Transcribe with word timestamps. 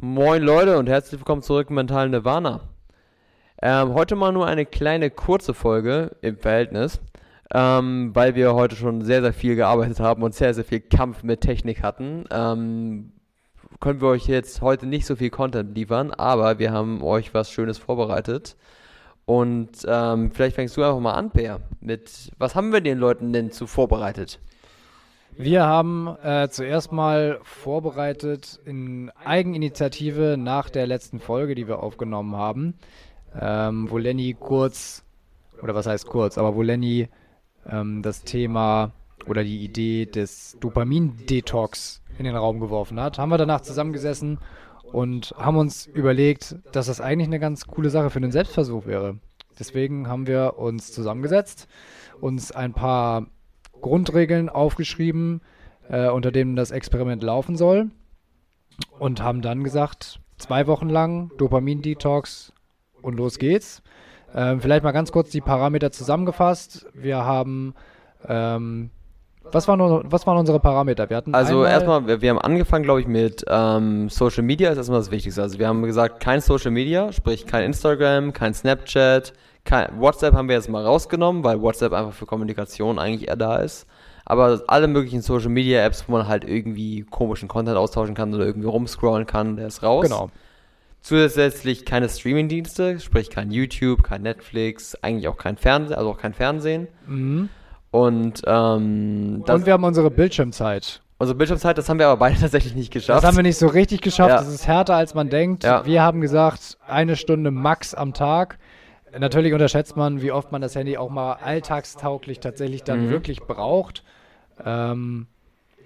Moin 0.00 0.44
Leute 0.44 0.78
und 0.78 0.88
herzlich 0.88 1.18
willkommen 1.18 1.42
zurück 1.42 1.70
im 1.70 1.74
Mental 1.74 2.08
Nirvana. 2.08 2.60
Ähm, 3.60 3.94
heute 3.94 4.14
mal 4.14 4.30
nur 4.30 4.46
eine 4.46 4.64
kleine 4.64 5.10
kurze 5.10 5.54
Folge 5.54 6.14
im 6.22 6.38
Verhältnis, 6.38 7.00
ähm, 7.52 8.14
weil 8.14 8.36
wir 8.36 8.54
heute 8.54 8.76
schon 8.76 9.02
sehr, 9.02 9.22
sehr 9.22 9.32
viel 9.32 9.56
gearbeitet 9.56 9.98
haben 9.98 10.22
und 10.22 10.36
sehr, 10.36 10.54
sehr 10.54 10.64
viel 10.64 10.78
Kampf 10.78 11.24
mit 11.24 11.40
Technik 11.40 11.82
hatten. 11.82 12.26
Ähm, 12.30 13.10
können 13.80 14.00
wir 14.00 14.10
euch 14.10 14.28
jetzt 14.28 14.62
heute 14.62 14.86
nicht 14.86 15.04
so 15.04 15.16
viel 15.16 15.30
Content 15.30 15.74
liefern, 15.74 16.12
aber 16.12 16.60
wir 16.60 16.70
haben 16.70 17.02
euch 17.02 17.34
was 17.34 17.50
Schönes 17.50 17.78
vorbereitet. 17.78 18.56
Und 19.24 19.84
ähm, 19.84 20.30
vielleicht 20.30 20.54
fängst 20.54 20.76
du 20.76 20.84
einfach 20.84 21.00
mal 21.00 21.14
an, 21.14 21.32
Peer, 21.32 21.60
mit 21.80 22.30
was 22.38 22.54
haben 22.54 22.72
wir 22.72 22.82
den 22.82 22.98
Leuten 22.98 23.32
denn 23.32 23.50
zu 23.50 23.66
vorbereitet? 23.66 24.38
Wir 25.40 25.64
haben 25.64 26.08
äh, 26.24 26.48
zuerst 26.50 26.90
mal 26.90 27.38
vorbereitet 27.44 28.58
in 28.64 29.12
Eigeninitiative 29.24 30.36
nach 30.36 30.68
der 30.68 30.88
letzten 30.88 31.20
Folge, 31.20 31.54
die 31.54 31.68
wir 31.68 31.80
aufgenommen 31.80 32.34
haben, 32.34 32.74
ähm, 33.40 33.88
wo 33.88 33.98
Lenny 33.98 34.34
kurz, 34.34 35.04
oder 35.62 35.76
was 35.76 35.86
heißt 35.86 36.06
kurz, 36.06 36.38
aber 36.38 36.56
wo 36.56 36.62
Lenny 36.62 37.08
ähm, 37.70 38.02
das 38.02 38.24
Thema 38.24 38.90
oder 39.28 39.44
die 39.44 39.62
Idee 39.62 40.06
des 40.06 40.56
Dopamin-Detox 40.58 42.02
in 42.18 42.24
den 42.24 42.34
Raum 42.34 42.58
geworfen 42.58 42.98
hat, 42.98 43.20
haben 43.20 43.30
wir 43.30 43.38
danach 43.38 43.60
zusammengesessen 43.60 44.40
und 44.90 45.36
haben 45.38 45.56
uns 45.56 45.86
überlegt, 45.86 46.56
dass 46.72 46.86
das 46.86 47.00
eigentlich 47.00 47.28
eine 47.28 47.38
ganz 47.38 47.68
coole 47.68 47.90
Sache 47.90 48.10
für 48.10 48.18
einen 48.18 48.32
Selbstversuch 48.32 48.86
wäre. 48.86 49.20
Deswegen 49.56 50.08
haben 50.08 50.26
wir 50.26 50.58
uns 50.58 50.90
zusammengesetzt, 50.90 51.68
uns 52.20 52.50
ein 52.50 52.72
paar 52.72 53.28
Grundregeln 53.80 54.48
aufgeschrieben, 54.48 55.40
äh, 55.88 56.08
unter 56.08 56.30
denen 56.30 56.56
das 56.56 56.70
Experiment 56.70 57.22
laufen 57.22 57.56
soll. 57.56 57.90
Und 58.98 59.22
haben 59.22 59.42
dann 59.42 59.64
gesagt, 59.64 60.20
zwei 60.36 60.66
Wochen 60.66 60.88
lang 60.88 61.32
Dopamin-Detox 61.36 62.52
und 63.02 63.16
los 63.16 63.38
geht's. 63.38 63.82
Ähm, 64.34 64.60
vielleicht 64.60 64.84
mal 64.84 64.92
ganz 64.92 65.10
kurz 65.12 65.30
die 65.30 65.40
Parameter 65.40 65.90
zusammengefasst. 65.90 66.86
Wir 66.94 67.24
haben, 67.24 67.74
ähm, 68.26 68.90
was, 69.42 69.66
waren, 69.68 69.80
was 70.10 70.26
waren 70.26 70.36
unsere 70.36 70.60
Parameter? 70.60 71.08
Wir 71.08 71.16
hatten 71.16 71.34
also 71.34 71.64
erstmal, 71.64 72.06
wir, 72.06 72.20
wir, 72.20 72.30
haben 72.30 72.38
angefangen, 72.38 72.84
glaube 72.84 73.00
ich, 73.00 73.06
mit 73.06 73.44
ähm, 73.48 74.08
Social 74.10 74.42
Media, 74.42 74.70
ist 74.70 74.76
erstmal 74.76 75.00
das 75.00 75.10
Wichtigste. 75.10 75.42
Also 75.42 75.58
wir 75.58 75.66
haben 75.66 75.82
gesagt, 75.82 76.20
kein 76.20 76.40
Social 76.40 76.70
Media, 76.70 77.10
sprich 77.12 77.46
kein 77.46 77.64
Instagram, 77.64 78.32
kein 78.32 78.52
Snapchat, 78.52 79.32
kein, 79.68 80.00
WhatsApp 80.00 80.34
haben 80.34 80.48
wir 80.48 80.56
jetzt 80.56 80.70
mal 80.70 80.82
rausgenommen, 80.82 81.44
weil 81.44 81.60
WhatsApp 81.60 81.92
einfach 81.92 82.14
für 82.14 82.24
Kommunikation 82.24 82.98
eigentlich 82.98 83.28
eher 83.28 83.36
da 83.36 83.56
ist. 83.58 83.86
Aber 84.24 84.62
alle 84.66 84.88
möglichen 84.88 85.20
Social 85.20 85.50
Media 85.50 85.84
Apps, 85.84 86.04
wo 86.06 86.12
man 86.12 86.26
halt 86.26 86.44
irgendwie 86.44 87.02
komischen 87.02 87.48
Content 87.48 87.76
austauschen 87.76 88.14
kann 88.14 88.34
oder 88.34 88.46
irgendwie 88.46 88.66
rumscrollen 88.66 89.26
kann, 89.26 89.56
der 89.56 89.66
ist 89.66 89.82
raus. 89.82 90.04
Genau. 90.04 90.30
Zusätzlich 91.02 91.84
keine 91.84 92.08
Streaming-Dienste, 92.08 92.98
sprich 92.98 93.28
kein 93.28 93.50
YouTube, 93.50 94.02
kein 94.02 94.22
Netflix, 94.22 94.94
eigentlich 95.02 95.28
auch 95.28 95.36
kein 95.36 95.58
Fernsehen, 95.58 95.96
also 95.96 96.10
auch 96.10 96.18
kein 96.18 96.32
Fernsehen. 96.32 96.88
Mhm. 97.06 97.50
Und, 97.90 98.42
ähm, 98.46 99.44
Und 99.46 99.66
wir 99.66 99.72
haben 99.74 99.84
unsere 99.84 100.10
Bildschirmzeit. 100.10 101.02
Unsere 101.18 101.36
Bildschirmzeit, 101.36 101.76
das 101.76 101.90
haben 101.90 101.98
wir 101.98 102.08
aber 102.08 102.20
beide 102.20 102.38
tatsächlich 102.40 102.74
nicht 102.74 102.90
geschafft. 102.90 103.18
Das 103.18 103.28
haben 103.28 103.36
wir 103.36 103.42
nicht 103.42 103.58
so 103.58 103.66
richtig 103.66 104.00
geschafft. 104.00 104.30
Ja. 104.30 104.38
Das 104.38 104.48
ist 104.48 104.66
härter, 104.66 104.94
als 104.94 105.12
man 105.12 105.28
denkt. 105.28 105.64
Ja. 105.64 105.84
Wir 105.84 106.02
haben 106.02 106.22
gesagt, 106.22 106.78
eine 106.86 107.16
Stunde 107.16 107.50
max 107.50 107.92
am 107.94 108.14
Tag. 108.14 108.58
Natürlich 109.16 109.52
unterschätzt 109.52 109.96
man, 109.96 110.22
wie 110.22 110.32
oft 110.32 110.52
man 110.52 110.60
das 110.60 110.74
Handy 110.74 110.96
auch 110.96 111.10
mal 111.10 111.34
alltagstauglich 111.34 112.40
tatsächlich 112.40 112.82
dann 112.82 113.06
mhm. 113.06 113.10
wirklich 113.10 113.40
braucht. 113.40 114.04
Ähm, 114.64 115.26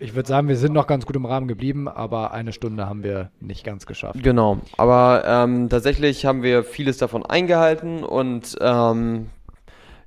ich 0.00 0.14
würde 0.14 0.28
sagen, 0.28 0.48
wir 0.48 0.56
sind 0.56 0.72
noch 0.72 0.86
ganz 0.86 1.06
gut 1.06 1.14
im 1.14 1.26
Rahmen 1.26 1.46
geblieben, 1.46 1.86
aber 1.86 2.32
eine 2.32 2.52
Stunde 2.52 2.88
haben 2.88 3.04
wir 3.04 3.30
nicht 3.40 3.64
ganz 3.64 3.86
geschafft. 3.86 4.20
Genau, 4.22 4.58
aber 4.76 5.22
ähm, 5.24 5.68
tatsächlich 5.68 6.26
haben 6.26 6.42
wir 6.42 6.64
vieles 6.64 6.98
davon 6.98 7.24
eingehalten 7.24 8.02
und 8.02 8.56
ähm, 8.60 9.30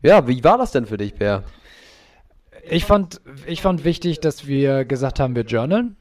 ja, 0.02 0.28
wie 0.28 0.44
war 0.44 0.58
das 0.58 0.72
denn 0.72 0.86
für 0.86 0.98
dich, 0.98 1.16
Bär? 1.16 1.44
Ich 2.70 2.86
fand, 2.86 3.22
ich 3.46 3.62
fand 3.62 3.86
wichtig, 3.86 4.20
dass 4.20 4.48
wir 4.48 4.86
gesagt 4.86 5.20
haben, 5.20 5.36
wir 5.36 5.44
journalen. 5.44 5.96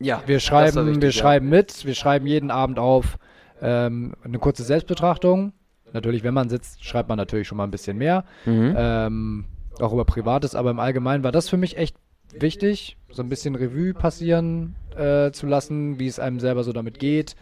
Ja, 0.00 0.22
wir 0.26 0.40
schreiben, 0.40 0.86
wichtig, 0.86 1.02
wir 1.02 1.08
ja. 1.10 1.12
schreiben 1.12 1.48
mit, 1.48 1.86
wir 1.86 1.94
schreiben 1.94 2.26
jeden 2.26 2.50
Abend 2.50 2.78
auf 2.78 3.16
ähm, 3.62 4.14
eine 4.22 4.38
kurze 4.38 4.64
Selbstbetrachtung 4.64 5.52
Natürlich, 5.92 6.22
wenn 6.22 6.34
man 6.34 6.48
sitzt, 6.48 6.84
schreibt 6.84 7.08
man 7.08 7.18
natürlich 7.18 7.48
schon 7.48 7.58
mal 7.58 7.64
ein 7.64 7.70
bisschen 7.70 7.98
mehr. 7.98 8.24
Mhm. 8.44 8.74
Ähm, 8.76 9.44
auch 9.80 9.92
über 9.92 10.04
Privates, 10.04 10.54
aber 10.54 10.70
im 10.70 10.80
Allgemeinen 10.80 11.24
war 11.24 11.32
das 11.32 11.48
für 11.48 11.56
mich 11.56 11.76
echt 11.76 11.96
wichtig, 12.38 12.96
so 13.10 13.22
ein 13.22 13.28
bisschen 13.28 13.54
Revue 13.54 13.94
passieren 13.94 14.74
äh, 14.96 15.30
zu 15.32 15.46
lassen, 15.46 15.98
wie 15.98 16.06
es 16.06 16.18
einem 16.18 16.40
selber 16.40 16.64
so 16.64 16.72
damit 16.72 16.98
geht, 16.98 17.34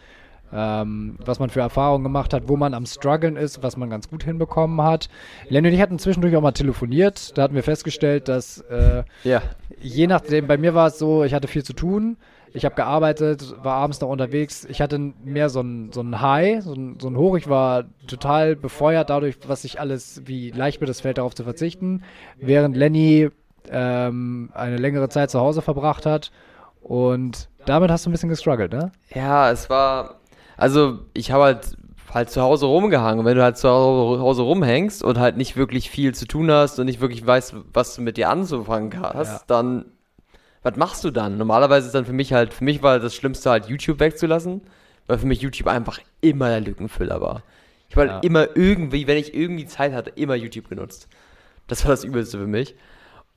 ähm, 0.53 1.16
was 1.25 1.38
man 1.38 1.50
für 1.50 1.60
Erfahrungen 1.60 2.04
gemacht 2.04 2.32
hat, 2.32 2.48
wo 2.48 2.56
man 2.56 2.75
am 2.75 2.87
struggeln 2.87 3.37
ist, 3.37 3.62
was 3.62 3.76
man 3.76 3.91
ganz 3.91 4.08
gut 4.08 4.25
hinbekommen 4.25 4.81
hat. 4.82 5.08
Lenny 5.48 5.69
und 5.69 5.75
ich 5.75 5.81
hatten 5.81 5.98
zwischendurch 5.98 6.37
auch 6.37 6.42
mal 6.42 6.53
telefoniert, 6.53 7.37
da 7.37 7.42
hatten 7.42 7.54
wir 7.54 7.62
festgestellt, 7.62 8.28
dass 8.28 8.60
äh, 8.62 9.04
ja. 9.25 9.42
je 9.81 10.06
nachdem, 10.06 10.47
bei 10.47 10.56
mir 10.56 10.75
war 10.75 10.88
es 10.88 10.98
so, 10.98 11.25
ich 11.25 11.34
hatte 11.34 11.48
viel 11.48 11.64
zu 11.64 11.75
tun, 11.75 12.16
ich 12.53 12.64
habe 12.64 12.75
gearbeitet, 12.75 13.54
war 13.62 13.75
abends 13.75 14.00
noch 14.00 14.09
unterwegs. 14.09 14.64
Ich 14.64 14.81
hatte 14.81 14.98
mehr 14.98 15.48
so 15.48 15.60
ein, 15.60 15.92
so 15.92 16.00
ein 16.00 16.20
High, 16.20 16.62
so 16.62 16.72
ein, 16.72 16.98
so 17.00 17.09
ein 17.09 17.16
Hoch. 17.16 17.36
Ich 17.36 17.48
war 17.48 17.84
total 18.06 18.56
befeuert 18.56 19.10
dadurch, 19.10 19.36
was 19.47 19.64
ich 19.64 19.81
alles, 19.81 20.22
wie 20.25 20.50
leicht 20.50 20.81
mir 20.81 20.87
das 20.87 21.00
fällt, 21.00 21.19
darauf 21.19 21.34
zu 21.34 21.44
verzichten. 21.44 22.03
Während 22.38 22.76
Lenny 22.76 23.31
ähm, 23.70 24.50
eine 24.54 24.76
längere 24.76 25.08
Zeit 25.08 25.31
zu 25.31 25.41
Hause 25.41 25.62
verbracht 25.62 26.06
hat. 26.06 26.31
Und 26.81 27.48
damit 27.66 27.91
hast 27.91 28.06
du 28.06 28.10
ein 28.10 28.12
bisschen 28.12 28.28
gestruggelt, 28.28 28.72
ne? 28.72 28.92
Ja, 29.14 29.50
es 29.50 29.69
war. 29.69 30.20
Also, 30.56 31.00
ich 31.12 31.31
habe 31.31 31.44
halt 31.44 31.76
halt 32.12 32.31
zu 32.31 32.41
Hause 32.41 32.66
rumgehangen. 32.66 33.20
Und 33.20 33.26
wenn 33.26 33.37
du 33.37 33.42
halt 33.42 33.58
zu 33.58 33.69
Hause 33.69 34.42
rumhängst 34.42 35.03
und 35.03 35.19
halt 35.19 35.37
nicht 35.37 35.56
wirklich 35.56 35.91
viel 35.91 36.14
zu 36.14 36.26
tun 36.26 36.50
hast 36.50 36.78
und 36.78 36.87
nicht 36.87 37.00
wirklich 37.00 37.26
weißt, 37.26 37.54
was 37.72 37.94
du 37.94 38.03
mit 38.03 38.16
dir 38.16 38.31
anzufangen 38.31 39.00
hast, 39.00 39.41
ja. 39.41 39.44
dann 39.47 39.87
was 40.69 40.77
machst 40.77 41.05
du 41.05 41.11
dann? 41.11 41.39
Normalerweise 41.39 41.87
ist 41.87 41.95
dann 41.95 42.05
für 42.05 42.12
mich 42.12 42.33
halt, 42.33 42.53
für 42.53 42.65
mich 42.65 42.83
war 42.83 42.99
das 43.01 43.15
Schlimmste 43.15 43.51
halt 43.51 43.67
YouTube 43.67 44.01
wegzulassen, 44.01 44.61
weil 45.06 45.19
für 45.19 45.27
mich 45.27 45.41
YouTube 45.41 45.69
einfach 45.69 46.01
immer 46.21 46.49
der 46.49 46.61
Lückenfüller 46.61 47.21
war. 47.21 47.43
Ich 47.89 47.97
habe 47.97 48.11
halt 48.11 48.23
ja. 48.23 48.29
immer 48.29 48.49
irgendwie, 48.55 49.06
wenn 49.06 49.17
ich 49.17 49.34
irgendwie 49.34 49.67
Zeit 49.67 49.93
hatte, 49.93 50.11
immer 50.11 50.34
YouTube 50.34 50.69
genutzt. 50.69 51.09
Das 51.69 51.84
war 51.84 51.91
das 51.91 52.05
Übelste 52.05 52.39
für 52.39 52.47
mich. 52.47 52.75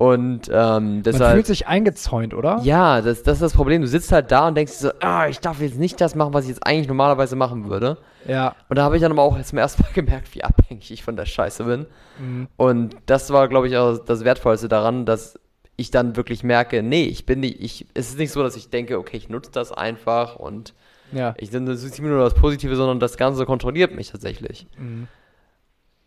Und 0.02 0.50
ähm, 0.52 1.04
deshalb. 1.04 1.22
Man 1.22 1.34
fühlt 1.34 1.46
sich 1.46 1.68
eingezäunt, 1.68 2.34
oder? 2.34 2.60
Ja, 2.64 3.02
das, 3.02 3.22
das 3.22 3.36
ist 3.36 3.42
das 3.44 3.54
Problem. 3.54 3.84
Du 3.84 3.88
sitzt 3.88 4.12
halt 4.12 4.32
da 4.32 4.48
und 4.48 4.56
denkst 4.56 4.74
so, 4.74 4.90
ah, 5.00 5.28
ich 5.28 5.40
darf 5.40 5.62
jetzt 5.62 5.78
nicht 5.78 6.02
das 6.02 6.16
machen, 6.16 6.34
was 6.34 6.46
ich 6.46 6.50
jetzt 6.50 6.66
eigentlich 6.66 6.88
normalerweise 6.88 7.36
machen 7.36 7.70
würde. 7.70 8.00
Ja. 8.28 8.56
Und 8.68 8.78
da 8.78 8.84
habe 8.84 8.96
ich 8.96 9.04
dann 9.04 9.12
aber 9.12 9.22
auch 9.22 9.40
zum 9.40 9.60
ersten 9.60 9.84
Mal 9.84 9.90
gemerkt, 9.94 10.34
wie 10.34 10.44
abhängig 10.44 10.90
ich 10.90 11.04
von 11.04 11.16
der 11.16 11.28
Scheiße 11.28 11.66
bin. 11.66 11.86
Mhm. 12.20 12.48
Und 12.58 12.96
das 13.06 13.32
war, 13.32 13.48
glaube 13.48 13.68
ich, 13.68 13.78
auch 13.78 14.00
das 14.00 14.24
Wertvollste 14.24 14.68
daran, 14.68 15.06
dass 15.06 15.40
ich 15.82 15.92
dann 15.92 16.16
wirklich 16.16 16.44
merke, 16.44 16.84
nee, 16.84 17.04
ich 17.04 17.26
bin 17.26 17.42
nicht, 17.42 17.62
ich, 17.62 17.88
es 17.94 18.10
ist 18.10 18.18
nicht 18.18 18.32
so, 18.32 18.42
dass 18.44 18.56
ich 18.56 18.70
denke, 18.70 18.98
okay, 18.98 19.18
ich 19.18 19.30
nutze 19.30 19.52
das 19.52 19.72
einfach 19.72 20.36
und 20.36 20.74
ja. 21.12 21.36
ich 21.38 21.52
nehme 21.52 21.76
nur 21.76 22.24
das 22.24 22.34
Positive, 22.34 22.76
sondern 22.76 23.00
das 23.00 23.18
Ganze 23.18 23.46
kontrolliert 23.46 23.94
mich 23.94 24.12
tatsächlich. 24.12 24.68
Mhm. 24.78 25.08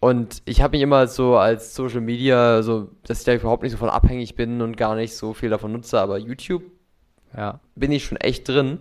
Und 0.00 0.42
ich 0.44 0.60
habe 0.60 0.72
mich 0.76 0.82
immer 0.82 1.06
so 1.06 1.36
als 1.36 1.74
Social 1.74 2.02
Media, 2.02 2.62
so, 2.62 2.90
dass 3.04 3.20
ich 3.20 3.24
da 3.24 3.34
überhaupt 3.34 3.62
nicht 3.62 3.72
so 3.72 3.78
von 3.78 3.88
abhängig 3.88 4.34
bin 4.34 4.60
und 4.60 4.76
gar 4.76 4.96
nicht 4.96 5.14
so 5.14 5.32
viel 5.32 5.50
davon 5.50 5.72
nutze, 5.72 5.98
aber 5.98 6.18
YouTube 6.18 6.62
ja. 7.36 7.60
bin 7.74 7.90
ich 7.90 8.04
schon 8.04 8.18
echt 8.18 8.48
drin. 8.48 8.80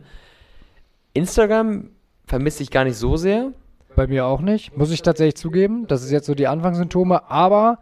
Instagram 1.13 1.91
vermisse 2.25 2.63
ich 2.63 2.71
gar 2.71 2.83
nicht 2.83 2.97
so 2.97 3.15
sehr. 3.15 3.51
Bei 3.95 4.07
mir 4.07 4.25
auch 4.25 4.41
nicht, 4.41 4.75
muss 4.75 4.91
ich 4.91 5.01
tatsächlich 5.01 5.35
zugeben. 5.35 5.87
Das 5.87 6.03
ist 6.03 6.11
jetzt 6.11 6.25
so 6.25 6.35
die 6.35 6.47
Anfangssymptome, 6.47 7.29
aber 7.29 7.79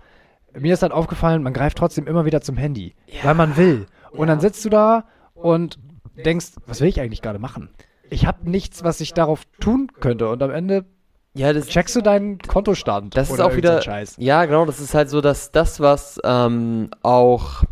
mir 0.58 0.74
ist 0.74 0.82
halt 0.82 0.92
aufgefallen, 0.92 1.44
man 1.44 1.54
greift 1.54 1.78
trotzdem 1.78 2.08
immer 2.08 2.26
wieder 2.26 2.42
zum 2.42 2.58
Handy, 2.58 2.96
ja. 3.08 3.24
weil 3.24 3.36
man 3.36 3.58
will. 3.58 3.86
Und 4.12 4.28
dann 4.28 4.40
sitzt 4.40 4.64
du 4.66 4.70
da 4.70 5.06
und 5.34 5.80
denkst, 6.26 6.54
was 6.66 6.82
will 6.82 6.90
ich 6.90 7.00
eigentlich 7.00 7.22
gerade 7.22 7.40
machen? 7.40 7.70
Ich 8.10 8.26
habe 8.26 8.50
nichts, 8.50 8.84
was 8.84 9.00
ich 9.00 9.14
darauf 9.14 9.44
tun 9.60 9.90
könnte. 10.00 10.28
Und 10.30 10.44
am 10.44 10.52
Ende 10.52 10.86
ja, 11.34 11.54
das 11.54 11.68
checkst 11.68 11.96
du 11.96 12.02
deinen 12.02 12.40
Kontostand. 12.40 13.16
Das 13.16 13.30
ist 13.30 13.40
auch 13.40 13.56
wieder. 13.56 13.82
Scheiß. 13.82 14.16
Ja, 14.20 14.44
genau. 14.44 14.66
Das 14.66 14.82
ist 14.82 14.94
halt 14.94 15.10
so, 15.10 15.22
dass 15.22 15.52
das, 15.52 15.80
was 15.80 16.20
ähm, 16.26 16.90
auch 17.04 17.64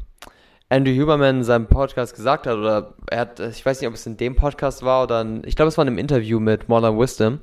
Andrew 0.70 0.94
Huberman 0.94 1.38
in 1.38 1.44
seinem 1.44 1.68
Podcast 1.68 2.16
gesagt 2.16 2.48
hat, 2.48 2.56
oder 2.56 2.94
er 3.08 3.20
hat, 3.20 3.40
ich 3.42 3.66
weiß 3.66 3.82
nicht, 3.82 3.88
ob 3.90 3.96
es 3.96 4.06
in 4.06 4.16
dem 4.16 4.38
Podcast 4.38 4.84
war 4.84 5.04
oder 5.04 5.22
in, 5.22 5.42
ich 5.46 5.58
glaube, 5.58 5.68
es 5.68 5.78
war 5.78 5.82
in 5.84 5.90
einem 5.90 5.98
Interview 5.98 6.40
mit 6.40 6.70
Modern 6.70 6.98
Wisdom 6.98 7.40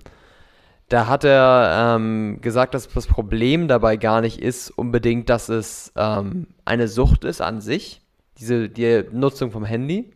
da 0.88 1.08
hat 1.08 1.24
er 1.24 1.96
ähm, 1.96 2.38
gesagt, 2.40 2.74
dass 2.74 2.88
das 2.88 3.06
Problem 3.06 3.66
dabei 3.66 3.96
gar 3.96 4.20
nicht 4.20 4.40
ist 4.40 4.70
unbedingt, 4.70 5.28
dass 5.28 5.48
es 5.48 5.92
ähm, 5.96 6.48
eine 6.64 6.88
Sucht 6.88 7.24
ist 7.24 7.40
an 7.40 7.60
sich, 7.60 8.02
diese 8.38 8.68
die 8.68 9.04
Nutzung 9.10 9.50
vom 9.50 9.64
Handy, 9.64 10.12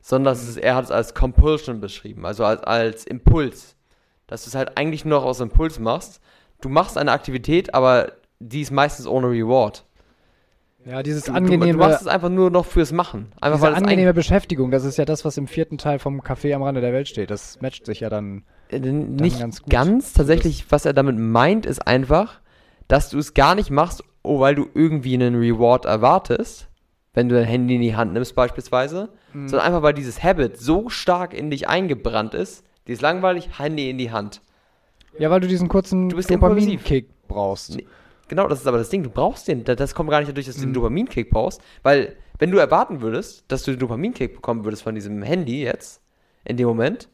sondern 0.00 0.34
dass 0.34 0.46
es, 0.46 0.56
er 0.56 0.74
hat 0.74 0.84
es 0.84 0.90
als 0.90 1.14
Compulsion 1.14 1.80
beschrieben, 1.80 2.26
also 2.26 2.44
als, 2.44 2.62
als 2.64 3.04
Impuls, 3.06 3.76
dass 4.26 4.44
du 4.44 4.48
es 4.48 4.54
halt 4.54 4.76
eigentlich 4.76 5.04
nur 5.04 5.20
noch 5.20 5.26
aus 5.26 5.40
Impuls 5.40 5.78
machst. 5.78 6.20
Du 6.60 6.68
machst 6.68 6.98
eine 6.98 7.12
Aktivität, 7.12 7.74
aber 7.74 8.12
die 8.40 8.60
ist 8.60 8.70
meistens 8.70 9.06
ohne 9.06 9.28
Reward. 9.28 9.84
Ja, 10.84 11.02
dieses 11.02 11.24
du, 11.24 11.32
angenehme. 11.32 11.66
Du, 11.66 11.72
du 11.72 11.78
machst 11.78 12.02
es 12.02 12.06
einfach 12.06 12.28
nur 12.28 12.50
noch 12.50 12.66
fürs 12.66 12.92
Machen. 12.92 13.32
Einfach 13.40 13.58
diese 13.58 13.74
angenehme 13.74 14.12
Beschäftigung, 14.12 14.70
das 14.70 14.84
ist 14.84 14.98
ja 14.98 15.06
das, 15.06 15.24
was 15.24 15.38
im 15.38 15.46
vierten 15.46 15.78
Teil 15.78 15.98
vom 15.98 16.20
Café 16.20 16.54
am 16.54 16.62
Rande 16.62 16.82
der 16.82 16.92
Welt 16.92 17.08
steht. 17.08 17.30
Das 17.30 17.60
matcht 17.62 17.86
sich 17.86 18.00
ja 18.00 18.10
dann. 18.10 18.44
Äh, 18.68 18.80
nicht 18.80 19.38
ganz, 19.38 19.62
ganz 19.64 20.12
tatsächlich, 20.12 20.66
was 20.70 20.84
er 20.84 20.92
damit 20.92 21.18
meint, 21.18 21.66
ist 21.66 21.86
einfach, 21.86 22.40
dass 22.88 23.10
du 23.10 23.18
es 23.18 23.34
gar 23.34 23.54
nicht 23.54 23.70
machst, 23.70 24.02
oh, 24.22 24.40
weil 24.40 24.54
du 24.54 24.68
irgendwie 24.74 25.14
einen 25.14 25.36
Reward 25.36 25.84
erwartest, 25.84 26.68
wenn 27.12 27.28
du 27.28 27.36
dein 27.36 27.44
Handy 27.44 27.76
in 27.76 27.82
die 27.82 27.96
Hand 27.96 28.12
nimmst 28.12 28.34
beispielsweise, 28.34 29.10
mhm. 29.32 29.48
sondern 29.48 29.66
einfach, 29.66 29.82
weil 29.82 29.94
dieses 29.94 30.22
Habit 30.22 30.58
so 30.58 30.88
stark 30.88 31.32
in 31.32 31.50
dich 31.50 31.68
eingebrannt 31.68 32.34
ist, 32.34 32.64
die 32.86 32.92
ist 32.92 33.02
langweilig, 33.02 33.58
Handy 33.58 33.88
in 33.88 33.98
die 33.98 34.10
Hand. 34.10 34.42
Ja, 35.18 35.30
weil 35.30 35.40
du 35.40 35.46
diesen 35.46 35.68
kurzen 35.68 36.08
Dopamin-Kick 36.08 37.08
brauchst. 37.28 37.76
Nee, 37.76 37.86
genau, 38.28 38.48
das 38.48 38.60
ist 38.60 38.66
aber 38.66 38.78
das 38.78 38.88
Ding, 38.88 39.04
du 39.04 39.10
brauchst 39.10 39.46
den, 39.46 39.64
das 39.64 39.94
kommt 39.94 40.10
gar 40.10 40.18
nicht 40.18 40.28
dadurch, 40.28 40.46
dass 40.46 40.56
du 40.56 40.62
mhm. 40.62 40.66
den 40.66 40.74
Dopamin-Kick 40.74 41.30
brauchst, 41.30 41.60
weil 41.82 42.16
wenn 42.38 42.50
du 42.50 42.58
erwarten 42.58 43.00
würdest, 43.00 43.44
dass 43.48 43.62
du 43.62 43.70
den 43.70 43.80
Dopamin-Kick 43.80 44.34
bekommen 44.34 44.64
würdest 44.64 44.82
von 44.82 44.94
diesem 44.94 45.22
Handy 45.22 45.62
jetzt, 45.62 46.00
in 46.44 46.56
dem 46.56 46.66
Moment, 46.66 47.08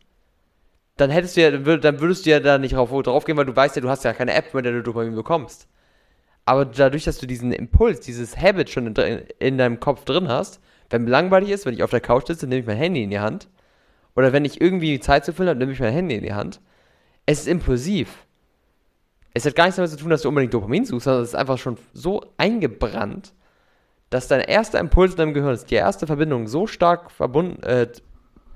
dann 1.01 1.11
hättest 1.11 1.37
du 1.37 1.41
ja, 1.41 1.51
dann 1.51 2.01
würdest 2.01 2.27
du 2.27 2.31
ja 2.31 2.41
da 2.41 2.59
nicht 2.59 2.75
drauf, 2.75 2.91
drauf 3.03 3.25
gehen, 3.25 3.37
weil 3.37 3.47
du 3.47 3.57
weißt 3.57 3.77
ja, 3.77 3.83
du 3.83 3.89
hast 3.89 4.05
ja 4.05 4.13
keine 4.13 4.35
App, 4.35 4.53
mit 4.53 4.65
der 4.65 4.73
du 4.73 4.83
Dopamin 4.83 5.15
bekommst. 5.15 5.67
Aber 6.45 6.65
dadurch, 6.65 7.05
dass 7.05 7.19
du 7.19 7.27
diesen 7.27 7.53
Impuls, 7.53 8.01
dieses 8.01 8.37
Habit 8.37 8.71
schon 8.71 8.95
in, 8.95 9.23
in 9.39 9.59
deinem 9.59 9.81
Kopf 9.81 10.05
drin 10.05 10.29
hast, 10.29 10.61
wenn 10.91 11.05
mir 11.05 11.11
langweilig 11.11 11.51
ist, 11.51 11.65
wenn 11.65 11.75
ich 11.75 11.83
auf 11.83 11.91
der 11.91 12.01
Couch 12.01 12.27
sitze, 12.27 12.47
nehme 12.47 12.61
ich 12.61 12.67
mein 12.67 12.77
Handy 12.77 13.03
in 13.03 13.11
die 13.11 13.21
Hand. 13.21 13.49
Oder 14.17 14.33
wenn 14.33 14.45
ich 14.45 14.61
irgendwie 14.61 14.99
Zeit 15.01 15.25
zu 15.25 15.33
füllen 15.33 15.49
habe, 15.49 15.59
nehme 15.59 15.73
ich 15.73 15.81
mein 15.81 15.93
Handy 15.93 16.17
in 16.17 16.25
die 16.25 16.35
Hand. 16.35 16.61
Es 17.27 17.41
ist 17.41 17.49
impulsiv. 17.49 18.27
Es 19.33 19.47
hat 19.47 19.55
gar 19.55 19.65
nichts 19.65 19.77
damit 19.77 19.91
zu 19.93 19.97
tun, 19.97 20.11
dass 20.11 20.23
du 20.23 20.29
unbedingt 20.29 20.53
Dopamin 20.53 20.85
suchst, 20.85 21.05
sondern 21.05 21.23
es 21.23 21.31
ist 21.31 21.37
einfach 21.37 21.59
schon 21.59 21.79
so 21.93 22.25
eingebrannt, 22.37 23.33
dass 24.11 24.27
dein 24.27 24.41
erster 24.41 24.81
Impuls 24.81 25.13
in 25.13 25.19
deinem 25.19 25.35
Gehirn 25.35 25.55
ist, 25.55 25.71
die 25.71 25.77
erste 25.77 26.09
Verbindung 26.09 26.49
so 26.49 26.67
stark 26.67 27.13
verbunden, 27.13 27.63
äh, 27.63 27.87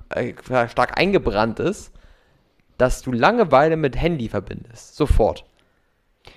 äh, 0.09 0.33
stark 0.67 0.99
eingebrannt 0.99 1.61
ist, 1.61 1.94
dass 2.77 3.01
du 3.01 3.11
Langeweile 3.11 3.77
mit 3.77 3.99
Handy 3.99 4.29
verbindest. 4.29 4.95
Sofort. 4.95 5.45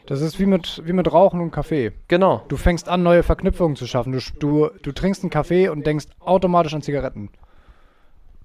Das 0.06 0.20
ist 0.20 0.38
wie 0.38 0.46
mit, 0.46 0.82
wie 0.84 0.92
mit 0.92 1.12
Rauchen 1.12 1.40
und 1.40 1.50
Kaffee. 1.50 1.92
Genau. 2.08 2.44
Du 2.48 2.56
fängst 2.56 2.88
an, 2.88 3.02
neue 3.02 3.22
Verknüpfungen 3.22 3.76
zu 3.76 3.86
schaffen. 3.86 4.12
Du, 4.12 4.20
du, 4.38 4.70
du 4.82 4.92
trinkst 4.92 5.22
einen 5.22 5.30
Kaffee 5.30 5.68
und 5.68 5.86
denkst 5.86 6.06
automatisch 6.20 6.74
an 6.74 6.82
Zigaretten. 6.82 7.30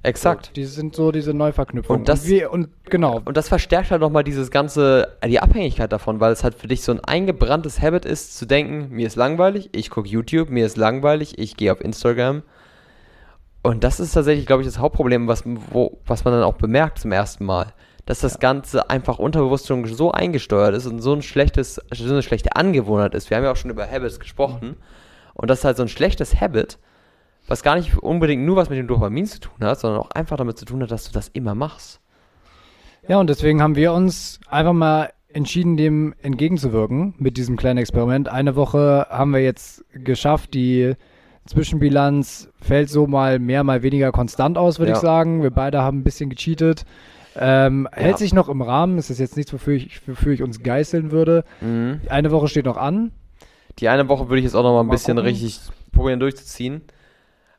Exakt. 0.03 0.47
So, 0.47 0.53
die 0.53 0.65
sind 0.65 0.95
so 0.95 1.13
diese 1.13 1.33
Neuverknüpfungen. 1.33 2.01
Und 2.01 2.09
das, 2.09 2.23
und, 2.23 2.29
wir, 2.29 2.51
und 2.51 2.69
genau. 2.89 3.21
Und 3.23 3.37
das 3.37 3.47
verstärkt 3.47 3.89
halt 3.89 4.01
nochmal 4.01 4.25
dieses 4.25 4.51
ganze, 4.51 5.17
die 5.25 5.39
Abhängigkeit 5.39 5.91
davon, 5.91 6.19
weil 6.19 6.33
es 6.33 6.43
halt 6.43 6.55
für 6.55 6.67
dich 6.67 6.83
so 6.83 6.91
ein 6.91 6.99
eingebranntes 6.99 7.81
Habit 7.81 8.03
ist, 8.03 8.37
zu 8.37 8.45
denken, 8.45 8.93
mir 8.93 9.07
ist 9.07 9.15
langweilig, 9.15 9.69
ich 9.71 9.89
gucke 9.89 10.09
YouTube, 10.09 10.49
mir 10.49 10.65
ist 10.65 10.75
langweilig, 10.75 11.39
ich 11.39 11.55
gehe 11.55 11.71
auf 11.71 11.79
Instagram. 11.79 12.43
Und 13.63 13.85
das 13.85 14.01
ist 14.01 14.11
tatsächlich, 14.11 14.45
glaube 14.45 14.61
ich, 14.61 14.67
das 14.67 14.77
Hauptproblem, 14.77 15.27
was, 15.27 15.43
wo, 15.45 15.97
was 16.05 16.25
man 16.25 16.33
dann 16.33 16.43
auch 16.43 16.55
bemerkt 16.55 16.99
zum 16.99 17.13
ersten 17.13 17.45
Mal. 17.45 17.73
Dass 18.05 18.19
das 18.19 18.33
ja. 18.33 18.39
Ganze 18.39 18.89
einfach 18.89 19.17
unterbewusst 19.17 19.67
schon 19.67 19.85
so 19.85 20.11
eingesteuert 20.11 20.75
ist 20.75 20.85
und 20.85 20.99
so 20.99 21.13
ein 21.13 21.21
schlechtes, 21.21 21.79
so 21.93 22.11
eine 22.11 22.21
schlechte 22.21 22.57
Angewohnheit 22.57 23.15
ist. 23.15 23.29
Wir 23.29 23.37
haben 23.37 23.45
ja 23.45 23.51
auch 23.51 23.55
schon 23.55 23.71
über 23.71 23.89
Habits 23.89 24.19
gesprochen. 24.19 24.67
Mhm. 24.67 24.75
Und 25.33 25.49
das 25.49 25.59
ist 25.59 25.65
halt 25.65 25.77
so 25.77 25.83
ein 25.83 25.89
schlechtes 25.89 26.39
Habit, 26.39 26.77
was 27.47 27.63
gar 27.63 27.75
nicht 27.75 27.97
unbedingt 27.97 28.43
nur 28.43 28.57
was 28.57 28.69
mit 28.69 28.77
dem 28.77 28.87
Dopamin 28.87 29.25
zu 29.25 29.39
tun 29.39 29.55
hat, 29.61 29.79
sondern 29.79 30.01
auch 30.01 30.11
einfach 30.11 30.35
damit 30.35 30.57
zu 30.57 30.65
tun 30.65 30.83
hat, 30.83 30.91
dass 30.91 31.05
du 31.05 31.13
das 31.13 31.29
immer 31.29 31.55
machst. 31.55 32.01
Ja, 33.07 33.17
und 33.17 33.29
deswegen 33.29 33.61
haben 33.61 33.77
wir 33.77 33.93
uns 33.93 34.41
einfach 34.49 34.73
mal 34.73 35.11
entschieden, 35.29 35.77
dem 35.77 36.13
entgegenzuwirken 36.21 37.15
mit 37.17 37.37
diesem 37.37 37.55
kleinen 37.55 37.79
Experiment. 37.79 38.27
Eine 38.27 38.55
Woche 38.55 39.07
haben 39.09 39.31
wir 39.31 39.41
jetzt 39.41 39.83
geschafft, 39.93 40.53
die 40.53 40.95
Zwischenbilanz 41.45 42.49
fällt 42.61 42.89
so 42.89 43.07
mal 43.07 43.39
mehr, 43.39 43.63
mal 43.63 43.83
weniger 43.83 44.11
konstant 44.11 44.57
aus, 44.57 44.79
würde 44.79 44.91
ja. 44.91 44.97
ich 44.97 45.01
sagen. 45.01 45.43
Wir 45.43 45.51
beide 45.51 45.81
haben 45.81 45.99
ein 45.99 46.03
bisschen 46.03 46.29
gecheatet. 46.29 46.85
Ähm, 47.35 47.87
ja. 47.91 48.03
Hält 48.03 48.17
sich 48.17 48.33
noch 48.33 48.47
im 48.47 48.61
Rahmen, 48.61 48.97
das 48.97 49.09
ist 49.09 49.19
jetzt 49.19 49.35
nichts, 49.35 49.51
wofür 49.51 49.73
ich, 49.73 50.07
wofür 50.07 50.33
ich 50.33 50.43
uns 50.43 50.61
geißeln 50.61 51.11
würde. 51.11 51.43
Mhm. 51.61 52.01
Eine 52.07 52.31
Woche 52.31 52.47
steht 52.47 52.65
noch 52.65 52.77
an. 52.77 53.11
Die 53.79 53.89
eine 53.89 54.07
Woche 54.07 54.29
würde 54.29 54.37
ich 54.37 54.45
jetzt 54.45 54.55
auch 54.55 54.63
noch 54.63 54.73
mal 54.73 54.81
ein 54.81 54.87
mal 54.87 54.93
bisschen 54.93 55.15
gucken. 55.15 55.29
richtig 55.29 55.59
probieren 55.91 56.19
durchzuziehen. 56.19 56.81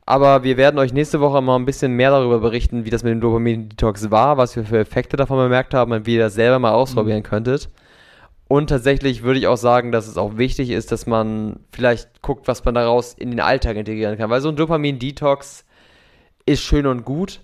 Aber 0.07 0.45
wir 0.45 0.57
werden 0.57 0.79
euch 0.79 0.93
nächste 0.93 1.21
Woche 1.21 1.41
mal 1.41 1.57
ein 1.57 1.65
bisschen 1.65 1.93
mehr 1.93 2.11
darüber 2.11 2.39
berichten, 2.39 2.85
wie 2.85 2.91
das 2.91 3.03
mit 3.03 3.13
dem 3.13 3.21
Dopamin-Detox 3.21 4.11
war, 4.11 4.37
was 4.37 4.55
wir 4.55 4.65
für 4.65 4.79
Effekte 4.79 5.17
davon 5.17 5.39
bemerkt 5.39 5.73
haben 5.73 5.93
und 5.93 6.07
wie 6.07 6.17
ihr 6.17 6.21
das 6.21 6.35
selber 6.35 6.59
mal 6.59 6.73
ausprobieren 6.73 7.21
mhm. 7.21 7.25
könntet. 7.25 7.71
Und 8.55 8.69
tatsächlich 8.69 9.25
würde 9.25 9.41
ich 9.41 9.49
auch 9.49 9.56
sagen, 9.56 9.91
dass 9.91 10.06
es 10.06 10.17
auch 10.17 10.37
wichtig 10.37 10.71
ist, 10.71 10.93
dass 10.93 11.06
man 11.06 11.59
vielleicht 11.73 12.23
guckt, 12.23 12.47
was 12.47 12.65
man 12.65 12.77
daraus 12.77 13.12
in 13.12 13.33
den 13.33 13.41
Alltag 13.41 13.77
integrieren 13.77 14.17
kann. 14.17 14.31
Weil 14.31 14.41
so 14.41 14.49
ein 14.49 14.55
Dopamin-Detox 14.55 15.65
ist 16.47 16.62
schön 16.62 16.87
und 16.87 17.05
gut, 17.05 17.41